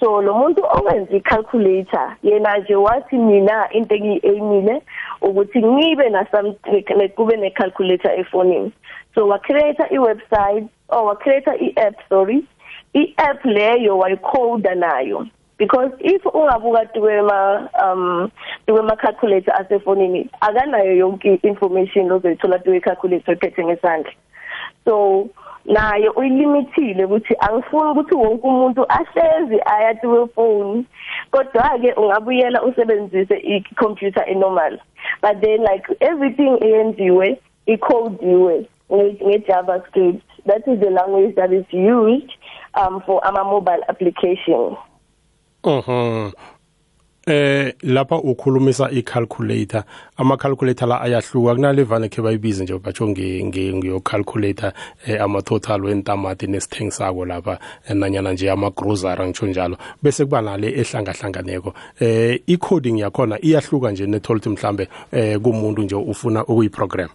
So 0.00 0.22
lo 0.22 0.34
muntu 0.34 0.62
owenza 0.64 1.16
i-calculator 1.16 2.16
yena 2.22 2.58
nje 2.58 2.74
wathi 2.74 3.18
mina 3.18 3.68
into 3.72 3.94
engiyi-aimile 3.94 4.82
ukuthi 5.22 5.62
ngibe 5.62 6.08
na 6.08 6.26
something 6.30 7.08
kube 7.16 7.36
ne-calculator 7.36 8.20
efonini. 8.20 8.72
So 9.14 9.26
wa 9.26 9.38
create 9.38 9.80
i-website 9.90 10.68
or 10.88 11.04
wa 11.04 11.14
create 11.16 11.48
i-app 11.48 11.94
sorry. 12.08 12.44
I-app 12.94 13.44
leyo 13.44 13.98
wayicode 13.98 14.74
nayo. 14.74 15.26
Because 15.60 15.92
if 16.00 16.22
ungabuka 16.26 16.86
tuwema 16.86 17.68
um 17.84 18.30
tuwema 18.66 18.96
calculator 18.96 19.54
asefonini 19.54 20.30
akanayo 20.40 20.96
yonke 20.96 21.34
information 21.42 22.08
lozoyithola 22.08 22.58
tuwe 22.58 22.80
calculator 22.80 23.34
ephethe 23.34 23.64
ngesandla. 23.64 24.12
So 24.84 25.28
naye 25.64 26.08
uyilimithile 26.08 27.04
ukuthi 27.04 27.36
angifuni 27.38 27.90
ukuthi 27.90 28.14
wonke 28.14 28.46
umuntu 28.46 28.86
ahlezi 28.88 29.60
aya 29.64 29.94
tuwe 29.94 30.26
phone 30.26 30.84
kodwa 31.30 31.78
ke 31.78 31.92
ungabuyela 31.92 32.62
usebenzise 32.62 33.36
i-computer 33.36 34.24
enormal. 34.28 34.78
But 35.22 35.40
then 35.40 35.60
like 35.60 35.86
everything 36.00 36.58
eyenziwe 36.60 37.38
icodiwe 37.66 38.66
nge-javascript. 38.92 40.22
That 40.46 40.66
is 40.66 40.80
the 40.80 40.90
language 40.90 41.34
that 41.34 41.52
is 41.52 41.66
used 41.72 42.32
um 42.74 43.02
for 43.06 43.20
ama 43.26 43.44
mobile 43.44 43.84
application. 43.88 44.76
Mhm. 45.64 46.32
Eh 47.26 47.74
lapha 47.82 48.16
ukhulumisa 48.16 48.90
i-calculator. 48.90 49.84
Ama 50.16 50.36
calculator 50.36 50.88
la 50.88 51.00
ayahluka 51.00 51.54
kunale 51.54 51.84
vane 51.84 52.08
ke 52.08 52.22
bayibize 52.22 52.64
nje 52.64 52.78
batsho 52.78 53.06
ngiyo 53.08 54.00
calculator 54.00 54.72
eh, 55.06 55.20
ama 55.22 55.42
total 55.42 55.84
wentamati 55.84 56.46
nesithengisako 56.46 57.26
lapha 57.26 57.58
nanyana 57.94 58.32
nje 58.32 58.50
ama 58.50 58.70
grocery 58.70 59.26
ngitsho 59.26 59.46
njalo. 59.46 59.76
Bese 60.02 60.24
kuba 60.24 60.40
nale 60.42 60.72
ehlangahlanganeko. 60.72 61.74
Eh 62.00 62.40
i 62.46 62.56
coding 62.56 62.98
yakhona 62.98 63.38
iyahluka 63.44 63.90
nje 63.90 64.06
netholthi 64.06 64.48
mhlambe 64.48 64.88
eh 65.12 65.38
kumuntu 65.38 65.82
nje 65.82 65.94
ufuna 65.94 66.44
ukuyiprogram. 66.44 67.10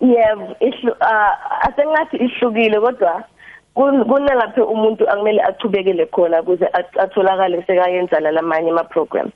Yebo 0.00 0.56
ihlu 0.60 0.94
asengathi 1.60 2.16
ihlukile 2.16 2.80
kodwa 2.80 3.24
kunalapho 3.74 4.64
umuntu 4.64 5.08
akumele 5.10 5.42
achubekele 5.42 6.06
khona 6.06 6.40
ukuze 6.40 6.66
atholakale 6.98 7.62
sekayenza 7.66 8.20
lamanye 8.20 8.70
ama 8.70 8.84
programs 8.84 9.32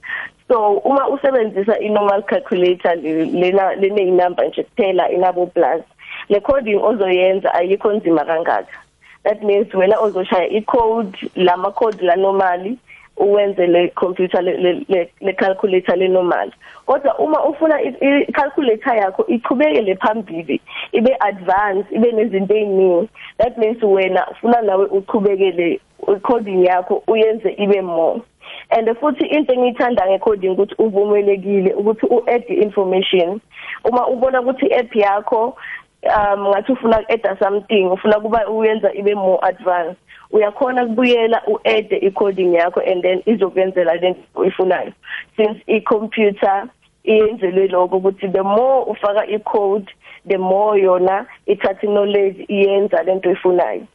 so 0.48 0.72
uma 0.84 1.08
usebenzisa 1.08 1.78
i 1.80 1.88
normal 1.88 2.22
calculator 2.22 2.96
lena 2.96 3.74
lene 3.74 4.10
number 4.10 4.48
nje 4.48 4.62
kuphela 4.62 5.10
inabo 5.10 5.46
plus 5.46 5.82
le 6.28 6.40
coding 6.40 6.80
ozoyenza 6.82 7.54
ayikho 7.54 7.92
nzima 7.92 8.24
kangaka. 8.24 8.78
That 9.24 9.42
means 9.42 9.74
wena 9.74 9.98
ozoshaya 9.98 10.48
i-code 10.48 11.30
lama 11.36 11.70
code 11.70 12.02
la 12.02 12.16
normally 12.16 12.78
uwenze 13.16 13.66
le 13.66 13.88
computer 13.88 14.42
le 14.42 14.84
le 15.20 15.32
calculator 15.32 15.96
le 15.96 16.08
normal. 16.08 16.50
Kodwa 16.86 17.18
uma 17.18 17.44
ufuna 17.44 17.80
i 17.82 18.32
calculator 18.32 18.96
yakho 18.96 19.26
ichubekele 19.26 19.96
phambili 19.96 20.60
ibe 20.92 21.16
advanced 21.20 21.86
ibe 21.92 22.12
nezinto 22.12 22.54
eziningi 22.54 23.08
that 23.38 23.58
means 23.58 23.82
wena 23.82 24.26
ufuna 24.30 24.62
nawe 24.62 24.86
uchubekele 24.86 25.80
coding 26.22 26.64
yakho 26.64 27.02
uyenze 27.06 27.54
ibe 27.58 27.82
more. 27.82 28.22
And 28.70 28.88
futhi 28.98 29.26
into 29.26 29.52
engiyithanda 29.52 30.06
ngecoding 30.06 30.50
ukuthi 30.50 30.74
uvumelekile 30.78 31.74
ukuthi 31.74 32.06
uadd 32.06 32.44
information. 32.48 33.40
Uma 33.84 34.08
ubona 34.08 34.40
ukuthi 34.40 34.66
iapp 34.66 34.96
yakho 34.96 35.56
um 36.02 36.48
ngathi 36.48 36.72
ufuna 36.72 36.98
uadd 36.98 37.38
something 37.38 37.84
ufuna 37.84 38.20
kuba 38.20 38.48
uyenza 38.48 38.92
ibe 38.92 39.14
more 39.14 39.38
advanced. 39.42 39.96
Uyakhona 40.34 40.86
kubuyela 40.86 41.42
uadd 41.46 41.92
i-coding 41.92 42.54
yakho 42.54 42.80
and 42.80 43.02
then 43.02 43.22
izokwenzela 43.26 43.94
lento 43.94 44.20
oyifunayo. 44.34 44.92
Since 45.36 45.62
i-computer 45.66 46.68
iyenzelwe 47.04 47.68
lokho 47.68 47.96
ukuthi 47.96 48.28
the 48.28 48.42
more 48.42 48.84
ufaka 48.86 49.26
i-code 49.26 49.86
the 50.26 50.38
more 50.38 50.80
yona 50.80 51.26
ithatha 51.46 51.86
knowledge 51.86 52.44
iyenza 52.48 53.02
lento 53.02 53.28
oyifunayo. 53.28 53.86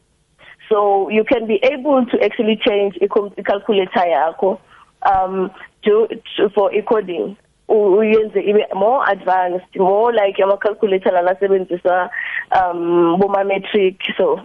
So 0.68 1.10
you 1.10 1.24
can 1.24 1.46
be 1.46 1.58
able 1.62 2.06
to 2.06 2.24
actually 2.24 2.56
change 2.56 2.98
i-calculator 3.02 4.06
yakho 4.06 4.58
um 5.02 5.50
to, 5.82 6.08
to 6.36 6.48
for 6.54 6.74
i-coding. 6.74 7.36
Uyenze 7.70 8.40
ibe 8.40 8.66
more 8.74 9.04
advanced 9.12 9.76
more 9.76 10.12
like 10.12 10.42
ama 10.42 10.56
calculator 10.56 11.12
lana 11.12 11.34
sebenzisa 11.34 12.10
um 12.52 13.16
boma 13.18 13.44
metric 13.44 13.96
so 14.16 14.34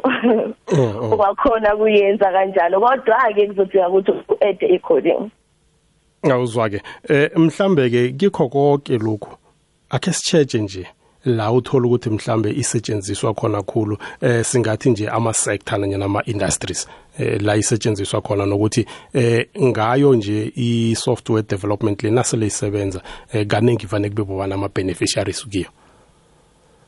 ungakhona 1.11 1.69
oh, 1.69 1.73
oh. 1.73 1.77
kuyenza 1.77 2.31
kanjalo. 2.31 2.79
Kodwa 2.79 3.33
ke 3.35 3.47
kuzothi 3.47 3.77
ukuthi 3.77 4.11
uadd 4.11 4.63
i-coding. 4.63 5.31
Awuzwa 6.23 6.69
ke 6.69 6.81
eh 7.09 7.29
mhlambe 7.35 7.89
ke 7.89 8.11
kikho 8.17 8.49
konke 8.49 8.97
lokhu? 8.97 9.37
Akhe 9.89 10.13
sicheche 10.13 10.59
nje. 10.59 10.87
La 11.25 11.51
uthola 11.51 11.87
ukuthi 11.87 12.09
mhlambe 12.09 12.49
isetshenziswa 12.49 13.33
khona 13.33 13.57
kakhulu 13.57 13.97
eh 14.21 14.43
singathi 14.43 14.89
nje 14.89 15.09
ama 15.09 15.33
sector 15.33 15.79
nanye 15.79 15.97
nama 15.97 16.23
industries 16.25 16.87
eh 17.19 17.41
la 17.41 17.55
isetshenziswa 17.55 18.21
khona 18.21 18.45
nokuthi 18.45 18.85
eh 19.13 19.47
ngayo 19.63 20.15
nje 20.15 20.51
i 20.55 20.95
software 20.95 21.45
development 21.49 22.03
lena 22.03 22.23
sele 22.23 22.45
isebenza 22.45 23.01
eh 23.33 23.47
kaningi 23.47 23.85
vane 23.85 24.09
kube 24.09 24.23
bobana 24.23 24.55
ama 24.55 24.69
beneficiaries 24.69 25.47
kuyo 25.47 25.65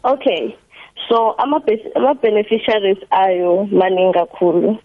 Okay. 0.07 0.55
So 1.09 1.35
ama 1.37 1.61
ama 1.95 2.13
beneficiaries 2.15 2.97
ayo 3.11 3.67
maningi 3.71 4.13
kakhulu. 4.13 4.77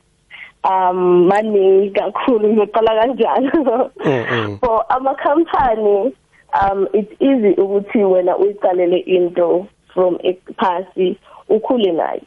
Um 0.64 1.26
maningi 1.28 1.90
kakhulu 1.90 2.48
ngizoqala 2.48 2.94
kanjalo. 3.00 3.90
Mm, 4.04 4.24
mm. 4.30 4.58
for 4.58 4.84
ama 4.90 5.14
company 5.14 6.12
um 6.52 6.88
it's 6.92 7.12
easy 7.20 7.54
ukuthi 7.54 8.04
wena 8.04 8.36
uyiqalele 8.36 8.98
into 9.06 9.66
from 9.94 10.18
phasi 10.58 11.16
ukhule 11.48 11.92
nayo. 11.92 12.22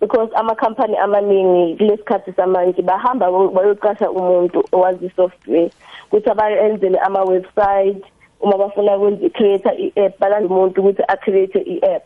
Because 0.00 0.30
ama 0.34 0.54
company 0.54 0.96
amaningi 0.96 1.76
kulesikhathi 1.76 2.32
samanje 2.32 2.82
bahamba 2.82 3.30
bayoqasha 3.30 4.10
umuntu 4.10 4.64
owazi 4.72 5.10
software 5.16 5.70
ukuthi 6.08 6.30
abayenzele 6.30 6.98
ama 6.98 7.22
website 7.24 8.04
uma 8.40 8.58
bafuna 8.58 8.96
ukwenza 8.96 9.30
create 9.30 9.68
i-app 9.68 10.18
balanda 10.18 10.48
umuntu 10.48 10.80
ukuthi 10.80 11.02
a 11.08 11.16
create 11.16 11.58
i-app. 11.58 12.02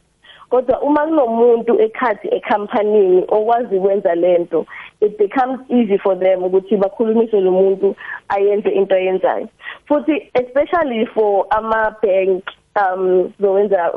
Kodwa 0.55 0.81
uma 0.83 1.07
kunomuntu 1.07 1.81
ekhathi 1.81 2.29
ecompanyini 2.37 3.25
okwazi 3.29 3.77
ukwenza 3.77 4.15
lento 4.15 4.67
it 5.01 5.19
becomes 5.19 5.59
easy 5.69 5.99
for 5.99 6.19
them 6.19 6.45
ukuthi 6.45 6.77
bakhulumise 6.77 7.41
lo 7.41 7.51
muntu 7.51 7.97
ayenze 8.29 8.71
into 8.71 8.95
ayenzayo. 8.95 9.49
Futhi 9.89 10.31
especially 10.35 11.07
for 11.07 11.47
ama 11.51 11.97
bank 12.03 12.45
um 12.77 13.33
zowenza 13.41 13.93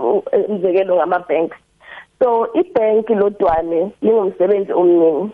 umzekelo 0.50 0.96
ngama 0.96 1.20
bank 1.20 1.54
so 2.20 2.48
ibank 2.54 3.10
lodwane 3.10 3.92
lingumsebenzi 4.02 4.74
omningi. 4.74 5.32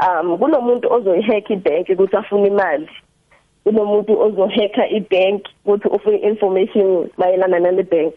Um 0.00 0.38
kunomuntu 0.38 0.92
ozoyihack 0.92 1.50
ibank 1.50 1.88
ukuthi 1.88 2.16
afune 2.16 2.48
imali. 2.48 2.88
Kunomuntu 3.64 4.20
ozohacka 4.20 4.88
ibank 4.88 5.44
ukuthi 5.64 5.88
ufune 5.88 6.16
information 6.16 7.10
mayelana 7.18 7.60
nale 7.60 7.82
bank. 7.82 8.14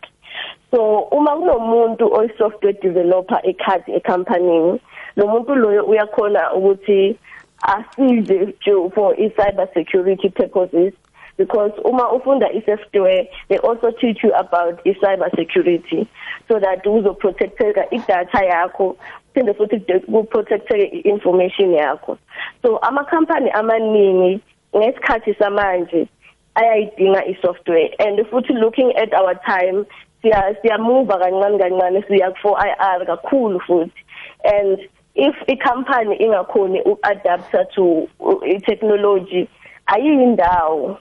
So 0.71 0.99
uma 1.11 1.31
kunomuntu 1.35 2.13
oyi 2.13 2.29
software 2.37 2.77
developer 2.81 3.39
ekhadi 3.43 3.91
ecompany 3.95 4.79
lo 5.15 5.27
muntu 5.27 5.55
loyo 5.55 5.85
uyakhona 5.85 6.53
ukuthi 6.53 7.17
asize 7.61 8.53
for 8.95 9.15
i 9.17 9.29
cyber 9.29 9.67
security 9.73 10.29
purposes 10.29 10.93
because 11.37 11.71
uma 11.85 12.11
ufunda 12.11 12.47
i-software 12.53 13.27
they 13.49 13.57
also 13.57 13.91
teach 13.91 14.23
you 14.23 14.33
about 14.33 14.79
i-cyber 14.85 15.29
security 15.35 16.07
so 16.47 16.59
that 16.59 16.83
uzoprotecteka 16.85 17.85
i-data 17.91 18.45
yakho 18.45 18.97
phinde 19.37 19.53
futhi 19.53 19.79
kuprotecteke 20.11 20.85
i-information 20.97 21.73
yakho. 21.73 22.17
So 22.61 22.79
ama-company 22.81 23.51
amaningi 23.51 24.39
ngesikhathi 24.75 25.33
samanje 25.33 26.07
ayayidinga 26.55 27.25
i-software 27.25 27.89
and 27.99 28.19
futhi 28.29 28.53
looking 28.53 28.93
at 28.97 29.13
our 29.13 29.35
time 29.45 29.85
siya 30.21 30.55
siyamuva 30.61 31.19
kancane 31.19 31.57
kancane 31.57 32.03
siya 32.07 32.31
ku 32.31 32.55
4IR 32.55 33.05
kakhulu 33.05 33.59
futhi. 33.67 34.01
And 34.43 34.77
if 35.15 35.35
i-company 35.49 36.17
ingakhoni 36.21 36.81
uku-adapta 36.85 37.69
to 37.75 38.07
i-technology 38.45 39.49
ayiyindawo. 39.87 40.97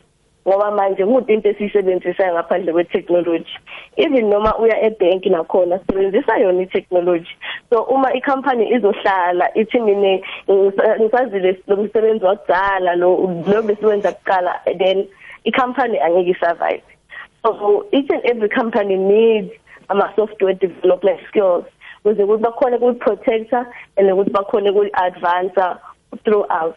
Ngoba 0.47 0.71
manje 0.71 1.05
kude 1.05 1.35
into 1.35 1.49
esiyisebenzisayo 1.49 2.35
ngaphandle 2.35 2.73
kwe-technology. 2.73 3.51
Even 3.97 4.31
noma 4.31 4.55
uya 4.59 4.79
ebhenki 4.83 5.31
nakhona 5.31 5.79
sisebenzisa 5.79 6.39
yona 6.39 6.63
i-technology. 6.63 7.35
So 7.71 7.83
uma 7.83 8.15
i-company 8.15 8.71
izohlala 8.71 9.51
ithi 9.55 9.81
mina 9.81 10.19
ngisazile 10.99 11.59
lo 11.67 11.77
msebenzi 11.77 12.25
wakudala 12.25 12.95
lo 12.95 13.43
lo 13.47 13.63
besiwenza 13.63 14.13
kuqala 14.13 14.61
then 14.79 15.09
i-company 15.45 15.99
angeke 15.99 16.31
i-survive. 16.31 16.96
So 17.55 17.87
each 17.93 18.11
and 18.11 18.25
every 18.25 18.49
company 18.49 18.97
needs 18.97 19.53
ama 19.89 20.13
software 20.17 20.55
development 20.55 21.21
skills. 21.29 21.65
Ukuze 22.05 22.23
ukuthi 22.23 22.43
bakhone 22.43 22.77
ukuyi-protector 22.77 23.67
and 23.97 24.11
ukuthi 24.11 24.31
bakhone 24.31 24.71
ukuyi-advancer 24.71 25.79
throughout. 26.25 26.77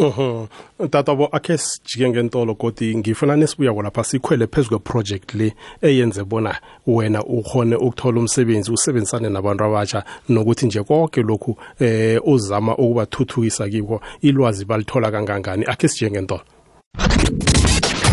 Mhm. 0.00 0.46
Tatabo 0.90 1.28
akhe 1.32 1.58
sijike 1.58 2.08
ngentolo 2.08 2.54
kodwa 2.54 2.86
ngifuna 2.96 3.36
nesibuyako 3.36 3.82
lapha 3.82 4.04
sikhwele 4.04 4.46
phezulu 4.46 4.80
kweproject 4.80 5.34
le 5.34 5.52
eyenze 5.82 6.24
bona 6.24 6.56
wena 6.86 7.22
ukhone 7.24 7.76
ukuthola 7.76 8.20
umsebenzi 8.20 8.72
usebenzisane 8.72 9.28
nabantu 9.28 9.64
abatsha 9.64 10.04
nokuthi 10.28 10.66
nje 10.66 10.82
konke 10.82 11.22
lokhu 11.22 11.56
eh 11.80 12.20
uzama 12.24 12.76
ukubathuthukisa 12.76 13.68
kiko 13.68 14.00
ilwazi 14.22 14.64
balithola 14.64 15.10
kangangani? 15.10 15.64
Akhe 15.66 15.88
sijike 15.88 16.10
ngentolo. 16.10 17.49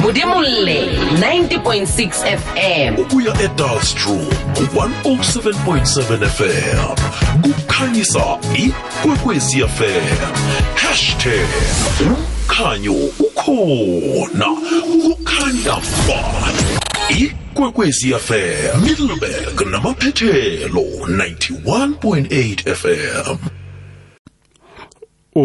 Mudimulle 0.07 0.87
90.6 1.19 2.37
FM 2.37 2.95
ukuya 3.01 3.33
eDalstrom 3.41 4.25
ku107.7 4.55 6.27
FM 6.29 6.95
kukhanyisa 7.41 8.23
ikwekwezi 8.55 9.63
FM 9.67 10.17
umkhanyo 12.05 12.93
ukhona. 13.19 14.47
Kukhanya 15.03 15.77
ikwekwezi 17.19 18.13
FM 18.13 18.81
middleberg 18.83 19.61
namaphethelo 19.71 20.81
91.8 21.07 22.73
FM 22.75 23.37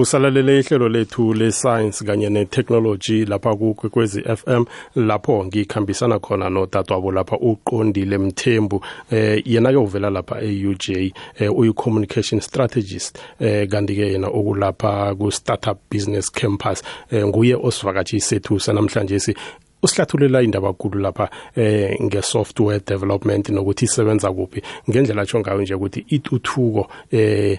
usalalele 0.01 0.59
ihlelo 0.59 0.89
lethu 0.89 1.35
le-science 1.35 2.05
kanye 2.05 2.31
ne-technology 2.31 3.25
lapha 3.25 3.57
kukwekwezi 3.57 4.23
FM 4.23 4.65
lapho 4.97 5.45
ngikhambisana 5.45 6.19
khona 6.19 6.51
nodadwabo 6.51 7.13
lapha 7.13 7.37
uqondile 7.37 8.19
mthembu 8.19 8.85
eh 9.11 9.43
yena 9.47 9.71
ke 9.71 9.77
uvela 9.77 10.11
lapha 10.11 10.41
e-UJ 10.43 10.91
eh, 10.91 11.13
uyi-communication 11.57 12.41
strategist 12.41 13.19
eh 13.41 13.69
kanti 13.69 13.95
ke 13.97 14.13
yena 14.13 14.29
okulapha 14.29 15.15
ku-startup 15.15 15.79
business 15.91 16.33
campus 16.33 16.83
eh, 17.11 17.27
nguye 17.27 17.55
osivakatshi 17.55 18.21
sethu 18.21 18.61
sanamhlanje 18.61 19.19
si 19.21 19.35
usihlathululela 19.83 20.43
indaba 20.43 20.73
kakhulu 20.73 21.01
lapha 21.01 21.31
eh 21.57 21.97
ngesoftware 22.03 22.81
development 22.87 23.49
nokuthi 23.49 23.85
isebenza 23.85 24.33
kuphi. 24.33 24.63
Ngendlela 24.91 25.23
atsho 25.23 25.41
ngayo 25.41 25.63
nje 25.63 25.75
ukuthi 25.75 26.05
ituthuko 26.09 26.89
eh 27.11 27.59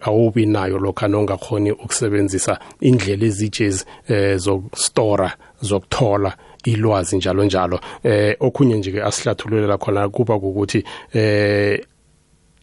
awubi 0.00 0.46
nayo 0.46 0.78
lokho 0.78 1.08
nongakhoni 1.08 1.72
ukusebenzisa 1.72 2.58
indlela 2.80 3.26
ezijezi 3.26 3.84
eh 4.08 4.36
zokustora 4.36 5.32
zokuthola 5.60 6.36
ilwazi 6.64 7.16
njalo 7.16 7.44
njalo. 7.44 7.80
Eh 8.02 8.36
okhunye 8.40 8.76
nje 8.76 8.92
ke 8.92 9.02
asihlathululela 9.02 9.78
khona 9.78 10.08
kuba 10.08 10.34
ukuthi 10.34 10.84
eh 11.14 11.80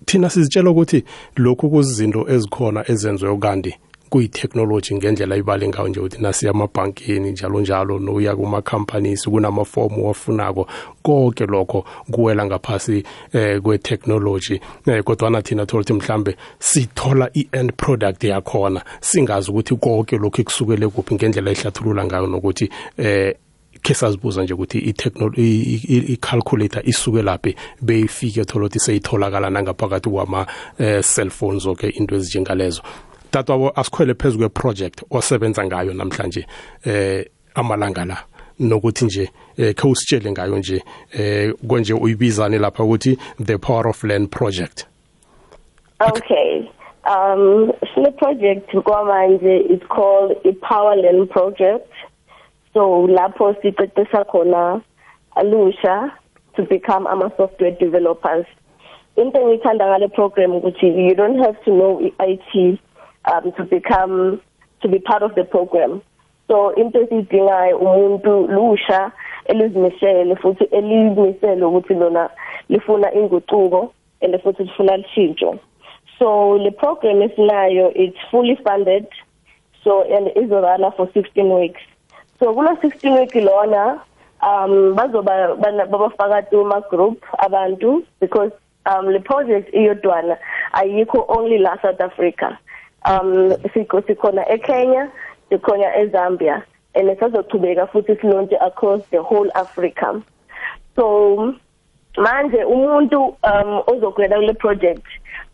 thina 0.06 0.30
sizitshela 0.30 0.70
ukuthi 0.70 1.04
lokhu 1.36 1.70
kuzizinto 1.70 2.26
ezikhona 2.30 2.84
ezenziwe 2.92 3.38
kanti 3.38 3.74
kuyitechnology 4.10 4.96
ngendlela 4.96 5.36
ibale 5.36 5.68
ngayo 5.68 5.88
nje 5.88 6.00
ukuthi 6.00 6.22
nasiya 6.22 6.52
amabhankini 6.52 7.32
njalo 7.32 7.60
njalo 7.60 8.00
noya 8.00 8.36
kuma-companies 8.36 9.30
kunamafomu 9.30 10.08
wafunako 10.08 10.68
konke 11.02 11.46
lokho 11.46 11.86
kuwela 12.12 12.46
ngaphasi 12.46 13.04
eh, 13.34 13.62
kwe-technology 13.62 14.60
eh, 14.86 15.04
kodwana 15.04 15.42
thina 15.42 15.66
thola 15.66 15.82
ukuthi 15.82 15.94
mhlambe 15.94 16.38
sithola 16.60 17.30
i-end 17.34 17.74
product 17.74 18.24
yakhona 18.24 18.82
singazi 19.02 19.52
ukuthi 19.52 19.76
konke 19.76 20.18
lokhu 20.18 20.44
kusukele 20.44 20.88
kuphi 20.88 21.16
ngendlela 21.16 21.52
ehlathulula 21.52 22.06
ngayo 22.06 22.28
nokuthi 22.28 22.70
eh 22.98 23.36
khe 23.82 23.94
sazibuza 23.94 24.44
nje 24.44 24.54
ukuthi 24.54 24.80
i-calculator 26.14 26.82
isuke 26.86 27.22
laphi 27.22 27.56
beyifike 27.82 28.46
thola 28.46 28.66
ukuthi 28.66 28.80
seyitholakala 28.80 29.50
nangaphakathi 29.50 30.10
kwama-cellphones 30.10 31.58
eh, 31.58 31.64
zonke 31.64 31.90
into 31.90 32.16
ezinjengalezo. 32.16 32.82
Tatwabo 33.32 33.72
asikhwele 33.76 34.14
phezu 34.14 34.38
kweproject 34.38 35.04
osebenza 35.12 35.66
ngayo 35.66 35.94
namhlanje 35.94 36.46
eh 36.86 37.26
amalanga 37.56 38.06
la. 38.06 38.18
Nokuthi 38.60 39.06
nje 39.06 39.30
eh 39.58 39.76
khe 39.76 39.88
usitshele 39.88 40.32
ngayo 40.32 40.58
nje 40.58 40.84
eh 41.12 41.54
konje 41.68 41.94
uyibizane 41.94 42.58
lapha 42.58 42.84
ukuthi 42.84 43.18
the 43.40 43.58
power 43.58 43.88
of 43.88 44.04
land 44.04 44.30
project. 44.30 44.86
Okay. 46.00 46.70
Um 47.06 47.72
sine 47.94 48.12
project 48.12 48.72
kwamanje 48.74 49.58
is 49.70 49.82
called 49.88 50.38
i 50.46 50.52
power 50.52 50.96
land 50.96 51.30
project. 51.30 51.92
So 52.74 53.08
lapho 53.08 53.56
siqeqesha 53.62 54.26
khona 54.26 54.82
alusha 55.36 56.12
to 56.56 56.64
become 56.64 57.08
ama 57.08 57.32
software 57.38 57.72
developers. 57.72 58.46
Into 59.16 59.40
engithanda 59.40 59.86
ngale 59.86 60.14
program 60.14 60.52
ukuthi 60.52 61.08
you 61.10 61.16
don't 61.16 61.40
have 61.40 61.64
to 61.64 61.72
know 61.72 62.00
IT 62.20 62.80
um, 63.32 63.52
to 63.54 63.64
become 63.64 64.42
to 64.82 64.88
be 64.88 65.00
part 65.00 65.24
of 65.24 65.36
the 65.36 65.44
program. 65.44 66.02
So 66.48 66.70
into 66.70 67.00
esiyidingayo 67.00 67.78
umuntu 67.78 68.48
lusha 68.48 69.12
elizimisele 69.46 70.36
futhi 70.36 70.64
elizimisele 70.64 71.66
ukuthi 71.66 71.94
lona 71.94 72.30
lifuna 72.70 73.14
inguquko 73.14 73.92
and 74.22 74.36
futhi 74.36 74.64
lifuna 74.64 74.98
lishintsho. 74.98 75.60
So 76.20 76.52
le 76.52 76.72
program 76.72 77.22
esinayo 77.22 77.92
it's 77.96 78.18
fully 78.32 78.58
funded. 78.64 79.08
So 79.84 80.04
and 80.04 80.28
izorana 80.36 80.96
for 80.96 81.10
16 81.14 81.60
weeks. 81.60 81.82
So 82.40 82.54
kulo 82.54 82.82
16 82.82 83.14
week 83.20 83.36
lona 83.36 84.02
um 84.42 84.96
bazoba 84.96 85.58
babafaka 85.58 86.50
kuma 86.50 86.82
group 86.90 87.26
abantu 87.40 88.06
because 88.22 88.52
um 88.86 89.08
le 89.08 89.20
project 89.20 89.74
iyodwana 89.74 90.38
ayikho 90.74 91.26
only 91.28 91.58
la 91.58 91.76
South 91.82 92.00
Africa 92.00 92.58
um 93.08 93.56
sikho 93.74 94.02
sikhona 94.02 94.50
eKenya 94.50 95.12
sikhona 95.50 95.96
eZambia 95.96 96.64
and 96.96 97.10
sazochubeka 97.20 97.88
futhi 97.92 98.16
silontshe 98.20 98.58
across 98.66 99.02
the 99.12 99.22
whole 99.22 99.50
Africa. 99.56 100.22
So 100.96 101.56
manje 102.18 102.64
umuntu 102.64 103.38
um 103.44 103.84
ozogreda 103.88 104.36
kule 104.36 104.54
project 104.54 105.06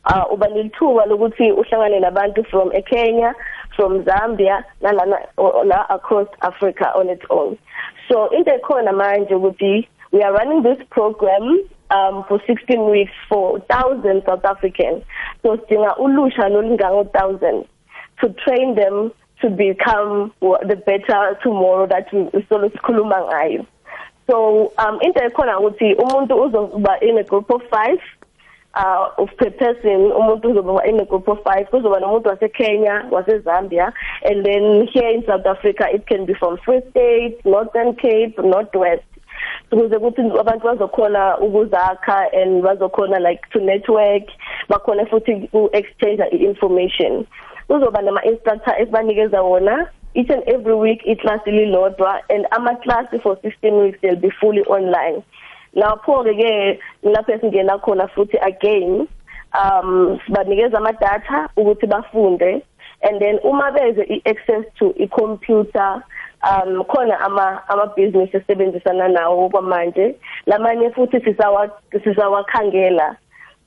uh 0.05 0.25
uba 0.31 0.47
lithuba 0.47 1.05
lokuthi 1.05 1.51
uhlangane 1.51 1.99
nabantu 1.99 2.45
from 2.49 2.71
eKenya 2.71 3.33
from 3.75 4.03
Zambia 4.03 4.63
nalana 4.81 5.17
la 5.65 5.85
across 5.89 6.27
Africa 6.41 6.91
on 6.95 7.09
its 7.09 7.25
own. 7.29 7.57
So 8.07 8.29
into 8.29 8.51
ekhona 8.51 8.93
manje 8.93 9.33
ukuthi 9.33 9.87
we 10.11 10.21
are 10.21 10.33
running 10.33 10.63
this 10.63 10.77
program 10.89 11.59
um 11.91 12.23
for 12.27 12.41
16 12.47 12.89
weeks 12.89 13.11
for 13.29 13.59
thousands 13.69 14.25
South 14.25 14.45
Africans. 14.45 15.03
So 15.41 15.57
sidinga 15.57 15.97
ulusha 15.97 16.49
lolingango 16.49 17.03
1000 17.11 17.65
to 18.21 18.29
train 18.45 18.75
them 18.75 19.11
to 19.41 19.49
become 19.49 20.33
the 20.41 20.81
better 20.85 21.37
tomorrow 21.43 21.87
that 21.87 22.11
we 22.13 22.45
solo 22.49 22.69
sikhuluma 22.69 23.29
ngayo. 23.29 23.65
So 24.29 24.71
um 24.77 24.99
into 25.01 25.19
ekhona 25.19 25.59
ukuthi 25.59 25.95
umuntu 25.95 26.35
uzoba 26.35 27.01
in 27.01 27.17
a 27.17 27.23
group 27.23 27.49
of 27.49 27.61
5 27.69 27.97
uh 28.75 29.09
of 29.17 29.29
per 29.37 29.51
person 29.51 30.11
umuntu 30.15 30.49
uzoba 30.49 30.87
in 30.87 30.99
a 30.99 31.05
group 31.05 31.27
of 31.27 31.39
5 31.43 31.65
kuzoba 31.65 31.99
nomuntu 31.99 32.29
waseKenya 32.29 33.05
waseZambia 33.11 33.93
and 34.23 34.45
then 34.45 34.87
here 34.87 35.09
in 35.09 35.25
South 35.25 35.45
Africa 35.45 35.87
it 35.93 36.07
can 36.07 36.25
be 36.25 36.33
from 36.33 36.57
Free 36.65 36.81
State 36.91 37.37
Northern 37.45 37.93
Cape 37.95 38.39
Northwest 38.39 39.03
ukuze 39.71 39.95
ukuthi 39.97 40.21
abantu 40.39 40.65
bazokhona 40.67 41.37
ukuzakha 41.37 42.33
and 42.33 42.63
bazokhona 42.63 43.19
like 43.19 43.41
to 43.51 43.59
network 43.59 44.23
bakhona 44.69 45.05
futhi 45.05 45.49
ku 45.51 45.69
exchange 45.73 46.21
i-information. 46.31 47.25
Kuzoba 47.67 48.01
nama 48.01 48.23
instructor 48.23 48.73
esibanikeza 48.81 49.41
wona. 49.41 49.89
Each 50.15 50.29
and 50.29 50.43
every 50.47 50.75
week 50.75 51.01
iclass 51.05 51.41
lilodwa 51.45 52.21
and 52.29 52.45
ama 52.51 52.75
class 52.83 53.07
for 53.23 53.35
16 53.41 53.83
weeks 53.83 53.99
they'll 54.01 54.15
be 54.15 54.29
fully 54.39 54.61
online. 54.63 55.23
Lapho 55.75 56.23
ke 56.23 56.79
lapho 57.03 57.33
esingena 57.33 57.79
khona 57.81 58.07
futhi 58.13 58.37
again 58.41 59.07
um 59.55 60.19
sibanikeza 60.25 60.77
ama 60.77 60.93
data 60.93 61.49
ukuthi 61.57 61.87
bafunde. 61.87 62.61
And 63.01 63.19
then 63.19 63.39
uma 63.43 63.71
beze 63.71 64.05
i-access 64.09 64.65
to 64.79 64.93
i-computer 64.97 66.03
um 66.43 66.83
khona 66.83 67.19
ama 67.19 67.61
ama 67.67 67.85
business 67.85 68.35
esebenzisana 68.35 69.07
nawo 69.07 69.49
kwamanje. 69.49 70.15
Lamanye 70.45 70.89
futhi 70.91 71.21
sisawa 71.21 71.69
sisawakhangela 72.03 73.15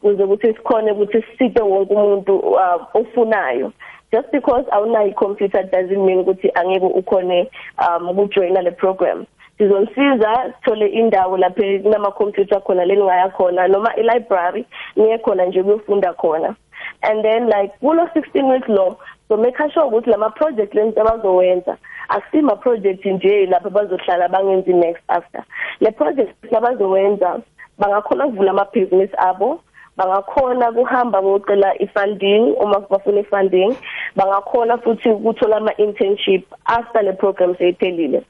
kuze 0.01 0.25
ukuthi 0.25 0.47
sikhone 0.47 0.93
ukuthi 0.93 1.23
sisiphe 1.23 1.63
wonke 1.63 1.95
umuntu 1.95 2.37
uh, 2.37 2.95
ofunayo. 2.95 3.73
Just 4.13 4.31
because 4.33 4.65
awunayo 4.71 5.09
i-computer 5.09 5.63
doesn't 5.63 6.05
mean 6.07 6.19
ukuthi 6.19 6.51
angeke 6.55 6.87
ukhone 6.87 7.51
um 7.79 8.09
ukujoyina 8.09 8.63
le 8.63 8.71
program. 8.71 9.27
Sizonsiza 9.59 10.53
sithole 10.55 10.87
indawo 10.87 11.37
lapho 11.37 11.63
kunama 11.83 12.11
computer 12.11 12.61
khona 12.61 12.85
leningaya 12.85 13.29
khona 13.31 13.69
noma 13.69 13.97
i-library 13.97 14.67
niye 14.97 15.19
khona 15.19 15.47
nje 15.47 15.61
ukuyofunda 15.61 16.13
khona. 16.13 16.57
And 17.03 17.25
then 17.25 17.47
like 17.47 17.73
kulo 17.81 18.09
16 18.15 18.53
weeks 18.53 18.69
lo 18.69 18.99
so 19.29 19.37
make 19.37 19.57
sure 19.73 19.87
ukuthi 19.87 20.11
lama 20.11 20.31
project 20.31 20.75
lento 20.75 21.01
abazowenza 21.01 21.77
akusima 22.09 22.57
project 22.57 23.05
nje 23.05 23.47
lapho 23.47 23.71
bazohlala 23.71 24.29
bangenzi 24.29 24.73
next 24.73 25.03
after. 25.09 25.45
Le 25.81 25.91
project 25.91 26.53
abazowenza 26.53 27.41
bangakhona 27.79 28.27
ukuvula 28.27 28.51
ama 28.51 28.65
business 28.75 29.11
abo 29.19 29.61
bangakhona 29.97 30.73
kuhamba 30.73 31.23
bocela 31.23 31.83
ifunding 31.83 32.55
uma 32.61 32.81
bafuna 32.81 33.21
ifunding 33.21 33.77
bangakhona 34.17 34.79
futhi 34.79 35.11
ukuthola 35.11 35.57
ama 35.57 35.73
internship 35.79 36.45
after 36.67 37.03
le 37.03 37.13
program 37.13 37.55
seyiphelile. 37.57 38.23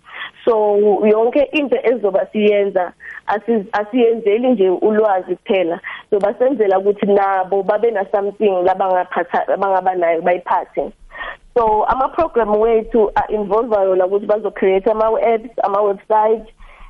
So 0.45 0.79
yonke 1.05 1.43
into 1.53 1.77
ezoba 1.83 2.27
siyenza 2.33 2.93
asiyenzeli 3.73 4.49
nje 4.49 4.71
ulwazi 4.71 5.37
kuphela. 5.37 5.81
So 6.11 6.19
basenzela 6.19 6.79
ukuthi 6.79 7.07
nabo 7.07 7.63
babe 7.63 7.91
na 7.91 8.07
something 8.13 8.63
labangaphatha 8.65 9.49
abangaba 9.49 9.95
nayo 9.95 10.23
bayiphathe. 10.23 10.93
So 11.55 11.85
ama 11.85 12.09
program 12.09 12.61
wethu 12.61 13.13
involve 13.29 13.77
yona 13.77 14.07
ukuthi 14.07 14.27
bazo 14.27 14.51
create 14.51 14.91
ama 14.91 15.07
apps 15.07 15.59
ama 15.65 15.81
website 15.81 16.47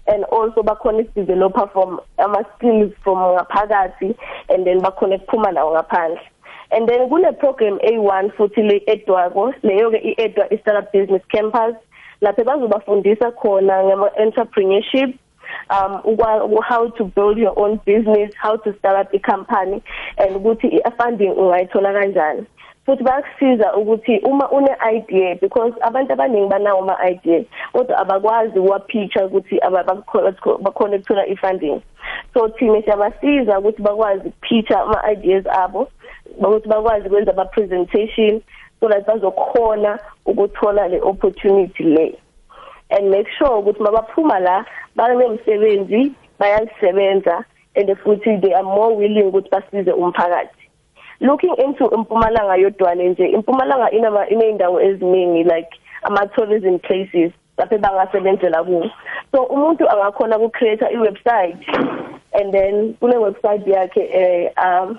and 0.07 0.25
also 0.25 0.63
bakhona 0.63 1.03
isideveloper 1.03 1.73
from 1.73 2.01
ama 2.19 2.45
skills 2.57 2.93
from 3.03 3.19
ngaphakathi 3.19 4.17
and 4.49 4.67
then 4.67 4.81
bakhona 4.81 5.19
kuphuma 5.19 5.53
nawo 5.53 5.75
ngaphandle. 5.75 6.21
And 6.71 6.89
then 6.89 7.09
kune 7.09 7.33
program 7.39 7.79
A1 7.79 8.35
futhi 8.37 8.63
le 8.69 8.81
edwako 8.87 9.55
leyo 9.63 9.91
ke 9.91 10.17
iedwa 10.19 10.53
i 10.53 10.59
startup 10.59 10.93
business 10.93 11.23
campus. 11.33 11.77
Lapho 12.23 12.45
bazobafundisa 12.45 13.33
khona 13.33 13.85
ngama 13.85 14.11
entrepreneurship 14.19 15.19
um 15.71 16.03
how 16.63 16.89
to 16.91 17.05
build 17.05 17.39
your 17.39 17.59
own 17.59 17.81
business 17.85 18.33
how 18.41 18.57
to 18.57 18.77
start 18.79 19.07
up 19.07 19.15
a 19.15 19.19
company 19.19 19.83
and 20.19 20.37
ukuthi 20.37 20.81
i-funding 20.85 21.33
ungayithola 21.33 21.93
kanjani 21.93 22.47
futhi 22.87 23.03
bayakusiza 23.03 23.75
ukuthi 23.75 24.19
uma 24.19 24.49
une 24.51 24.77
idea 24.97 25.35
because 25.35 25.73
abantu 25.81 26.13
abaningi 26.13 26.49
banawo 26.49 26.83
ama 26.83 27.11
idea 27.11 27.45
kodwa 27.73 27.99
abakwazi 27.99 28.59
ukuwa 28.59 28.81
picture 28.81 29.25
ukuthi 29.25 29.59
abakhona 29.61 30.35
bakhona 30.61 30.97
ukuthola 30.97 31.27
ifunding. 31.27 31.81
So 32.35 32.49
thina 32.49 32.83
siyabasiza 32.83 33.59
ukuthi 33.59 33.83
bakwazi 33.83 34.33
picture 34.41 34.81
ama 34.81 35.13
ideas 35.13 35.47
abo 35.47 35.89
ukuthi 36.39 36.69
bakwazi 36.69 37.09
kwenza 37.11 37.33
ama 37.33 37.45
presentation 37.45 38.41
so 38.81 38.89
that 38.89 39.07
bazokhona 39.07 39.99
ukuthola 40.27 40.89
le 40.89 41.01
opportunity 41.01 41.85
le. 41.85 42.19
And 42.91 43.11
make 43.11 43.29
sure 43.39 43.59
ukuthi 43.59 43.83
mabaphuma 43.83 44.39
la 44.39 44.65
banemsebenzi 44.97 46.13
bayasebenza 46.39 47.45
and 47.75 47.89
futhi 47.99 48.41
they 48.41 48.55
are 48.55 48.63
more 48.63 48.95
willing 48.95 49.25
ukuthi 49.25 49.51
basize 49.51 49.93
umphakathi. 49.93 50.66
Looking 51.21 51.55
into 51.59 51.91
impumalanga 51.91 52.57
yodwane 52.57 53.09
nje 53.09 53.27
impumalanga 53.27 53.91
inama 53.91 54.29
inendawo 54.29 54.81
eziningi 54.81 55.45
like 55.45 55.71
ama 56.03 56.27
tourism 56.27 56.79
places 56.79 57.33
lapho 57.59 57.79
bangasebenzela 57.79 58.65
kuwo. 58.65 58.91
So 59.33 59.43
umuntu 59.43 59.91
angakhona 59.91 60.39
ku 60.39 60.51
create 60.51 60.83
i 60.83 60.97
website 60.97 61.57
and 62.33 62.53
then 62.53 62.95
kule 63.01 63.17
website 63.17 63.67
yakhe 63.67 64.03
eh 64.13 64.53
um 64.57 64.99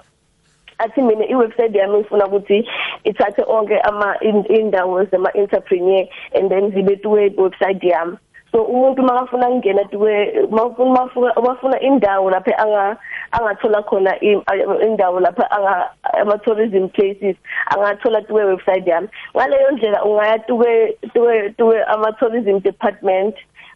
athi 0.80 1.02
mina 1.02 1.26
iwebsite 1.26 1.78
yami 1.78 1.98
ngifuna 1.98 2.26
ukuthi 2.26 2.68
ithathe 3.04 3.44
onke 3.48 3.80
ama 3.80 4.20
indawo 4.50 5.04
zema 5.06 5.32
entrepreneur 5.34 6.06
and 6.34 6.50
then 6.50 6.72
zibe 6.72 6.96
tuwe 6.96 7.34
website 7.38 7.84
yami. 7.84 8.18
So 8.52 8.64
umuntu 8.64 9.04
makafuna 9.04 9.50
ukungena 9.50 9.84
tuwe 9.86 10.48
mafuna 10.52 10.92
mafuna 10.92 11.34
bafuna 11.34 11.80
indawo 11.80 12.30
lapha 12.30 12.58
anga 12.58 12.98
angathola 13.32 13.84
khona 13.84 14.20
indawo 14.20 15.20
lapha 15.20 15.52
anga 15.52 15.90
ama 16.14 16.38
tourism 16.38 16.88
places 16.88 17.36
angathola 17.76 18.22
tuwe 18.22 18.44
website 18.44 18.88
yami. 18.88 19.08
Ngaleyo 19.36 19.72
ndlela 19.72 20.04
ungaya 20.04 20.40
tuwe 20.40 20.98
tuwe 21.14 21.50
tuwe 21.50 21.84
ama 21.84 22.12
tourism 22.12 22.60
department 22.60 23.36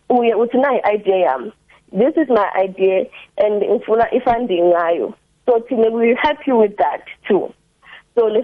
uye 0.10 0.36
uthi 0.36 0.57
nayi 0.57 0.81
idea 0.93 1.17
yami. 1.17 1.51
This 1.91 2.17
is 2.17 2.29
my 2.29 2.47
idea 2.63 3.05
and 3.38 3.63
ngifuna 3.63 4.13
ifunding 4.13 4.63
ngayo. 4.63 5.13
So 5.45 5.60
thina 5.60 5.89
we 5.91 6.07
will 6.07 6.17
help 6.21 6.47
you 6.47 6.57
with 6.57 6.77
that 6.77 7.01
too. 7.27 7.53
So 8.15 8.28
le 8.28 8.43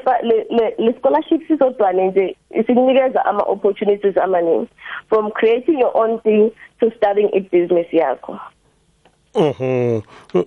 le 0.52 0.74
le 0.78 0.94
scholarship 0.94 1.48
sizodwane 1.48 2.08
nje 2.08 2.36
isikunikeza 2.52 3.26
ama 3.26 3.44
opportunities 3.44 4.18
amaningi 4.18 4.68
from 5.10 5.32
creating 5.32 5.80
your 5.80 5.92
own 5.98 6.20
thing 6.20 6.52
to 6.80 6.92
starting 6.92 7.30
a 7.34 7.40
business 7.40 7.94
yakho. 7.94 8.40
Mhm. 9.38 10.02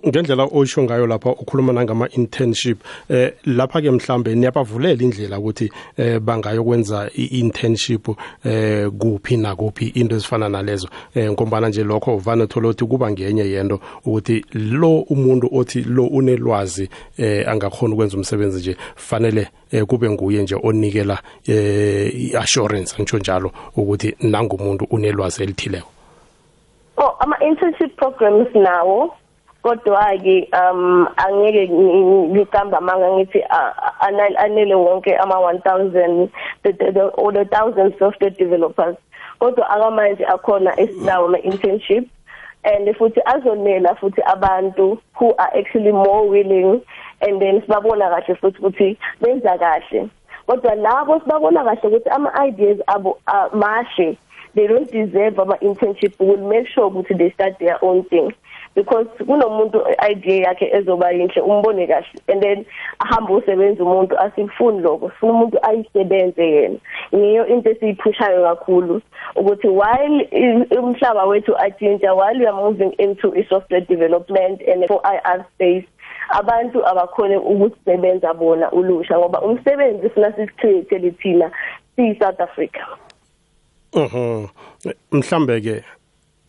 Ngendlela 0.07 0.43
osho 0.51 0.83
ngayo 0.83 1.07
lapha 1.07 1.29
ukhuluma 1.29 1.73
nangama 1.73 2.09
internship 2.09 2.77
eh 3.09 3.33
lapha 3.45 3.81
ke 3.81 3.91
mhlambe 3.91 4.35
niyabavulela 4.35 5.03
indlela 5.03 5.39
ukuthi 5.39 5.71
eh 5.97 6.19
bangayokwenza 6.19 7.09
i-internship 7.15 8.09
eh 8.43 8.89
kuphi 8.89 9.37
nakuphi 9.37 9.87
into 9.95 10.15
ezifana 10.15 10.49
nalezo 10.49 10.89
eh 11.15 11.31
ngombana 11.31 11.69
nje 11.69 11.83
lokho 11.83 12.15
uvana 12.15 12.47
thola 12.47 12.69
ukuthi 12.69 12.85
kuba 12.85 13.11
ngenye 13.11 13.43
yento 13.43 13.79
ukuthi 14.05 14.45
lo 14.53 14.99
umuntu 14.99 15.49
othi 15.51 15.81
lo 15.81 16.07
unelwazi 16.07 16.89
eh 17.17 17.47
angakhona 17.47 17.93
ukwenza 17.93 18.17
umsebenzi 18.17 18.59
nje 18.59 18.77
fanele 18.95 19.47
eh 19.71 19.85
kube 19.85 20.09
nguye 20.09 20.43
nje 20.43 20.55
onikela 20.63 21.21
eh 21.47 22.11
i-assurance 22.13 22.95
ngisho 23.01 23.17
njalo 23.17 23.51
ukuthi 23.75 24.15
nangumuntu 24.19 24.85
unelwazi 24.91 25.43
elithileko 25.43 26.00
Oh 27.01 27.17
ama 27.19 27.35
internship 27.41 27.97
programs 27.97 28.53
nawo 28.53 29.09
kodwa 29.63 30.13
ke 30.21 30.45
um 30.53 31.07
angeke 31.17 31.65
ngicamba 32.29 32.81
manga 32.81 33.09
ngithi 33.17 33.41
anele 34.37 34.75
wonke 34.75 35.17
ama 35.17 35.35
1000 35.35 36.29
the 36.61 37.11
or 37.17 37.33
the 37.33 37.45
thousands 37.45 37.99
of 38.01 38.13
the 38.19 38.29
developers. 38.29 38.95
Kodwa 39.39 39.69
akamanje 39.69 40.25
akhona 40.25 40.79
esinawo 40.79 41.25
ama 41.25 41.39
internship 41.39 42.05
and 42.63 42.87
futhi 42.95 43.21
azonela 43.25 43.97
futhi 43.97 44.21
abantu 44.21 45.01
who 45.15 45.33
are 45.39 45.49
actually 45.57 45.91
more 45.91 46.29
willing 46.29 46.81
and 47.21 47.41
then 47.41 47.61
sibabona 47.61 48.13
kahle 48.13 48.35
futhi 48.37 48.59
ukuthi 48.61 48.97
benza 49.21 49.57
kahle. 49.57 50.09
Kodwa 50.47 50.75
labo 50.75 51.19
sibabona 51.19 51.63
kahle 51.63 51.81
ukuthi 51.81 52.09
ama 52.09 52.45
ideas 52.45 52.77
abo 52.87 53.17
mashe 53.53 54.17
they 54.55 54.67
don't 54.67 54.91
deserve 54.91 55.39
ama 55.39 55.57
internship. 55.61 56.19
Will 56.19 56.37
make 56.37 56.67
sure 56.67 56.89
ukuthi 56.89 57.17
they 57.17 57.31
start 57.31 57.59
their 57.59 57.83
own 57.83 58.03
thing. 58.05 58.31
Because 58.75 59.07
kunomuntu 59.19 59.83
idea 59.99 60.47
yakhe 60.47 60.69
ezoba 60.73 61.11
yinhle 61.11 61.41
umbone 61.41 61.87
kahle. 61.87 62.05
And 62.27 62.41
then 62.41 62.65
ahambe 62.99 63.33
usebenza 63.33 63.83
umuntu 63.83 64.17
asifuni 64.19 64.81
lokho. 64.81 65.09
Sifuna 65.09 65.33
umuntu 65.33 65.57
ayisebenze 65.61 66.51
yena. 66.51 66.79
Ngiyo 67.15 67.47
into 67.47 67.69
esiyiphushayo 67.69 68.43
kakhulu 68.43 69.01
ukuthi 69.35 69.67
while 69.67 70.27
umhlaba 70.79 71.25
wethu 71.25 71.55
atshintsha 71.57 72.15
while 72.15 72.39
we 72.39 72.45
are 72.45 72.53
moving 72.53 72.93
into 72.99 73.33
i 73.35 73.43
software 73.49 73.81
development 73.81 74.61
and 74.67 74.87
for 74.87 75.01
IR 75.05 75.45
space 75.53 75.85
abantu 76.29 76.85
abakhone 76.87 77.37
ukusebenza 77.37 78.33
bona 78.33 78.71
ulusha 78.71 79.17
ngoba 79.17 79.41
umsebenzi 79.41 80.09
sina 80.09 80.33
sicreate 80.35 81.11
thina 81.11 81.51
si 81.95 82.15
South 82.19 82.39
Africa. 82.39 82.85
Mhm. 83.93 84.47
Mhlambe 85.11 85.61
ke 85.61 85.83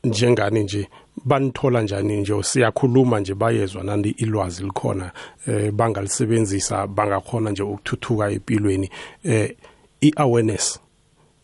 njengani 0.04 0.62
nje 0.62 0.88
banithola 1.24 1.82
njani 1.82 2.16
nje 2.16 2.42
siyakhuluma 2.42 3.20
nje 3.20 3.34
bayezwa 3.34 3.82
nandi 3.82 4.10
ilwazi 4.10 4.64
likhona 4.64 5.10
eh 5.46 5.70
bangalisebenzisa 5.72 6.86
bangakhona 6.86 7.50
nje 7.50 7.62
ukuthuthuka 7.62 8.30
empilweni. 8.30 8.90
Eh 9.24 9.56
iawareness 10.00 10.80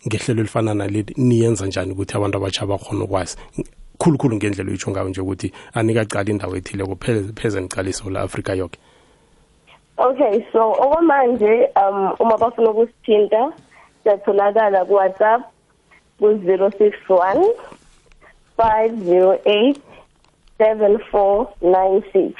ngehlelo 0.07 0.41
elifana 0.41 0.75
naleli 0.75 1.15
niyenza 1.17 1.67
njani 1.67 1.93
ukuthi 1.93 2.17
abantu 2.17 2.39
abatsha 2.39 2.67
bakhona 2.67 3.05
ukwazi? 3.05 3.37
Khulukhulu 3.99 4.37
ngendlela 4.37 4.69
uyitsho 4.71 4.91
ngayo 4.91 5.09
nje 5.09 5.21
ukuthi 5.21 5.53
anikaqala 5.75 6.31
indawo 6.31 6.57
ethile 6.57 6.85
kuphela 6.85 7.33
pheze 7.35 7.61
nicalise 7.61 8.11
la 8.11 8.21
Africa 8.21 8.51
yonke 8.57 8.79
Okay 9.99 10.47
so 10.53 10.73
okwamanje 10.73 11.69
um 11.77 12.15
uma 12.21 12.39
bafuna 12.39 12.71
ukusithinta 12.71 13.53
siyatholakala 14.03 14.85
ku 14.85 14.95
WhatsApp 14.95 15.58
ku-061 16.19 17.55
508 18.57 19.83
7496 20.59 22.35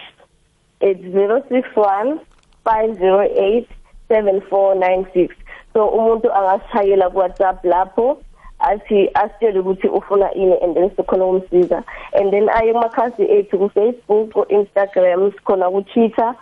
it's 0.81 1.05
061 1.15 2.21
508 2.65 3.69
7496 4.09 5.35
so 5.73 5.87
umuntu 5.89 6.33
angasishayela 6.33 7.11
ku 7.11 7.19
WhatsApp 7.19 7.65
lapho 7.65 8.19
athi 8.59 9.11
asitshele 9.15 9.59
ukuthi 9.61 9.89
ufuna 9.89 10.35
ini 10.35 10.57
and 10.63 10.75
then 10.77 10.91
sikhona 10.91 11.25
ukumsiza. 11.25 11.85
And 12.13 12.33
then 12.33 12.49
aye 12.49 12.73
kumakhasi 12.73 13.23
ethu 13.31 13.59
ku 13.59 13.69
Facebook 13.71 14.33
ku 14.33 14.43
Instagram 14.51 15.33
sikhona 15.33 15.71
ku 15.71 15.83
Twitter 15.93 16.35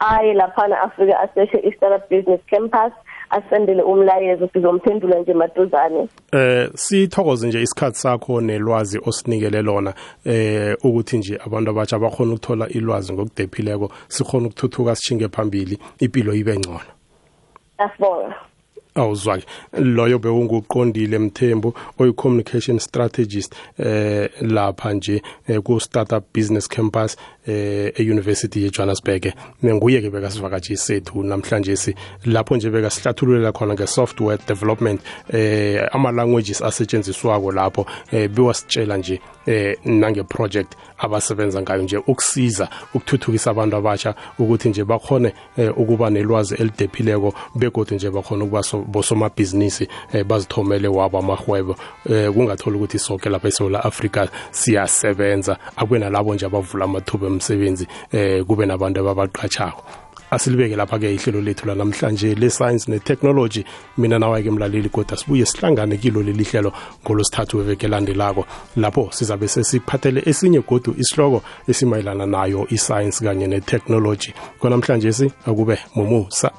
aye 0.00 0.34
laphana 0.34 0.82
afika 0.82 1.20
aseshe 1.24 1.58
i-startup 1.64 2.08
business 2.10 2.40
campus 2.50 2.92
asendele 3.32 3.82
umlayezo 3.82 4.48
sizomphendula 4.52 5.18
nje 5.18 5.34
maduzane. 5.34 6.08
Eh 6.32 6.70
sithokoze 6.74 7.48
nje 7.48 7.62
isikhathi 7.62 7.98
sakho 7.98 8.40
nelwazi 8.40 8.98
osinikele 9.06 9.62
lona. 9.62 9.94
Eh 10.24 10.76
ukuthi 10.84 11.18
nje 11.18 11.38
abantu 11.46 11.70
abatsha 11.70 11.98
bakhona 11.98 12.32
ukuthola 12.32 12.68
ilwazi 12.68 13.12
ngokudephileko 13.12 13.90
sikhona 14.08 14.46
ukuthuthuka 14.46 14.96
sichinge 14.96 15.28
phambili 15.28 15.78
impilo 15.98 16.34
ibe 16.34 16.58
ngcono. 16.58 16.90
Asibonga 17.78 18.34
awuzwake 18.94 19.46
loyo 19.72 20.18
bewunguqondile 20.18 21.18
mthembu 21.18 21.74
oyi-communication 21.98 22.78
strategist 22.78 23.54
eh 23.78 24.30
lapha 24.40 24.92
nje 24.92 25.22
eh, 25.48 25.62
ku-startup 25.62 26.24
business 26.34 26.68
campus 26.68 27.16
eh 27.46 27.92
e-university 27.96 28.62
yejohannesburg. 28.62 29.32
Nguye-ke 29.64 30.10
bekasivakatshi 30.10 30.76
sethu 30.76 31.22
namhlanje 31.22 31.76
si 31.76 31.94
lapho 32.24 32.56
nje 32.56 32.70
bekasihlathululela 32.70 33.52
khona 33.52 33.74
nge-software 33.74 34.38
development 34.46 35.00
eh 35.32 35.88
ama-languages 35.92 36.62
asetshenziswako 36.62 37.52
lapho 37.52 37.86
eh 38.12 38.28
bewasitshela 38.28 38.96
nje 38.96 39.20
eh 39.46 39.76
nange-project 39.84 40.76
abasebenza 40.98 41.62
ngayo 41.62 41.82
nje 41.82 41.96
ukusiza 41.96 42.68
ukuthuthukisa 42.94 43.50
abantu 43.50 43.76
abatsha 43.76 44.14
ukuthi 44.38 44.68
nje 44.68 44.84
bakhone 44.84 45.34
eh, 45.56 45.78
ukuba 45.78 46.10
nelwazi 46.10 46.54
elidephileko 46.54 47.34
begodwa 47.54 47.96
nje 47.96 48.10
bakhona 48.10 48.44
ukuba 48.44 48.62
so, 48.62 48.78
bosomabhizinisi 48.78 49.88
eh, 50.12 50.24
bazithomele 50.24 50.88
wabo 50.88 51.18
amahwebo 51.18 51.76
eh, 52.10 52.32
kungathola 52.32 52.76
ukuthi 52.76 52.98
sonke 52.98 53.28
lapha 53.28 53.48
eSouth 53.48 53.74
Africa 53.74 54.28
siyasebenza 54.50 55.58
akube 55.76 55.98
nalabo 55.98 56.34
nje 56.34 56.46
abavula 56.46 56.84
amathuba 56.84 57.31
emsebenzi 57.32 57.86
eh, 58.12 58.44
kube 58.44 58.66
nabantu 58.66 59.00
ababaqhatshako. 59.00 59.82
Asilibeke 60.32 60.76
lapha-ke 60.76 61.14
ihlelo 61.14 61.40
lethu 61.40 61.66
lanamhlanje 61.66 62.34
le-science 62.34 62.88
ne-technology. 62.88 63.64
Mina 63.98 64.18
nawe-ke 64.18 64.50
mlaleli 64.50 64.88
kodwa 64.88 65.16
sibuye 65.16 65.46
sihlangane 65.46 65.96
kilo 65.96 66.22
leli 66.22 66.44
hlelo 66.44 66.72
ngolosithathu 67.04 67.58
weveke 67.58 67.86
elandelako 67.86 68.46
lapho 68.76 69.08
sizabe 69.10 69.48
sesiphathele 69.48 70.22
esinye 70.26 70.60
godu 70.60 70.94
isihloko 70.98 71.42
esimayelana 71.68 72.26
nayo 72.26 72.66
i-science 72.70 73.24
kanye 73.24 73.46
ne-technology. 73.46 74.32
Konamhlanje 74.58 75.12
si 75.12 75.32
akube 75.46 75.78
mumusa. 75.94 76.50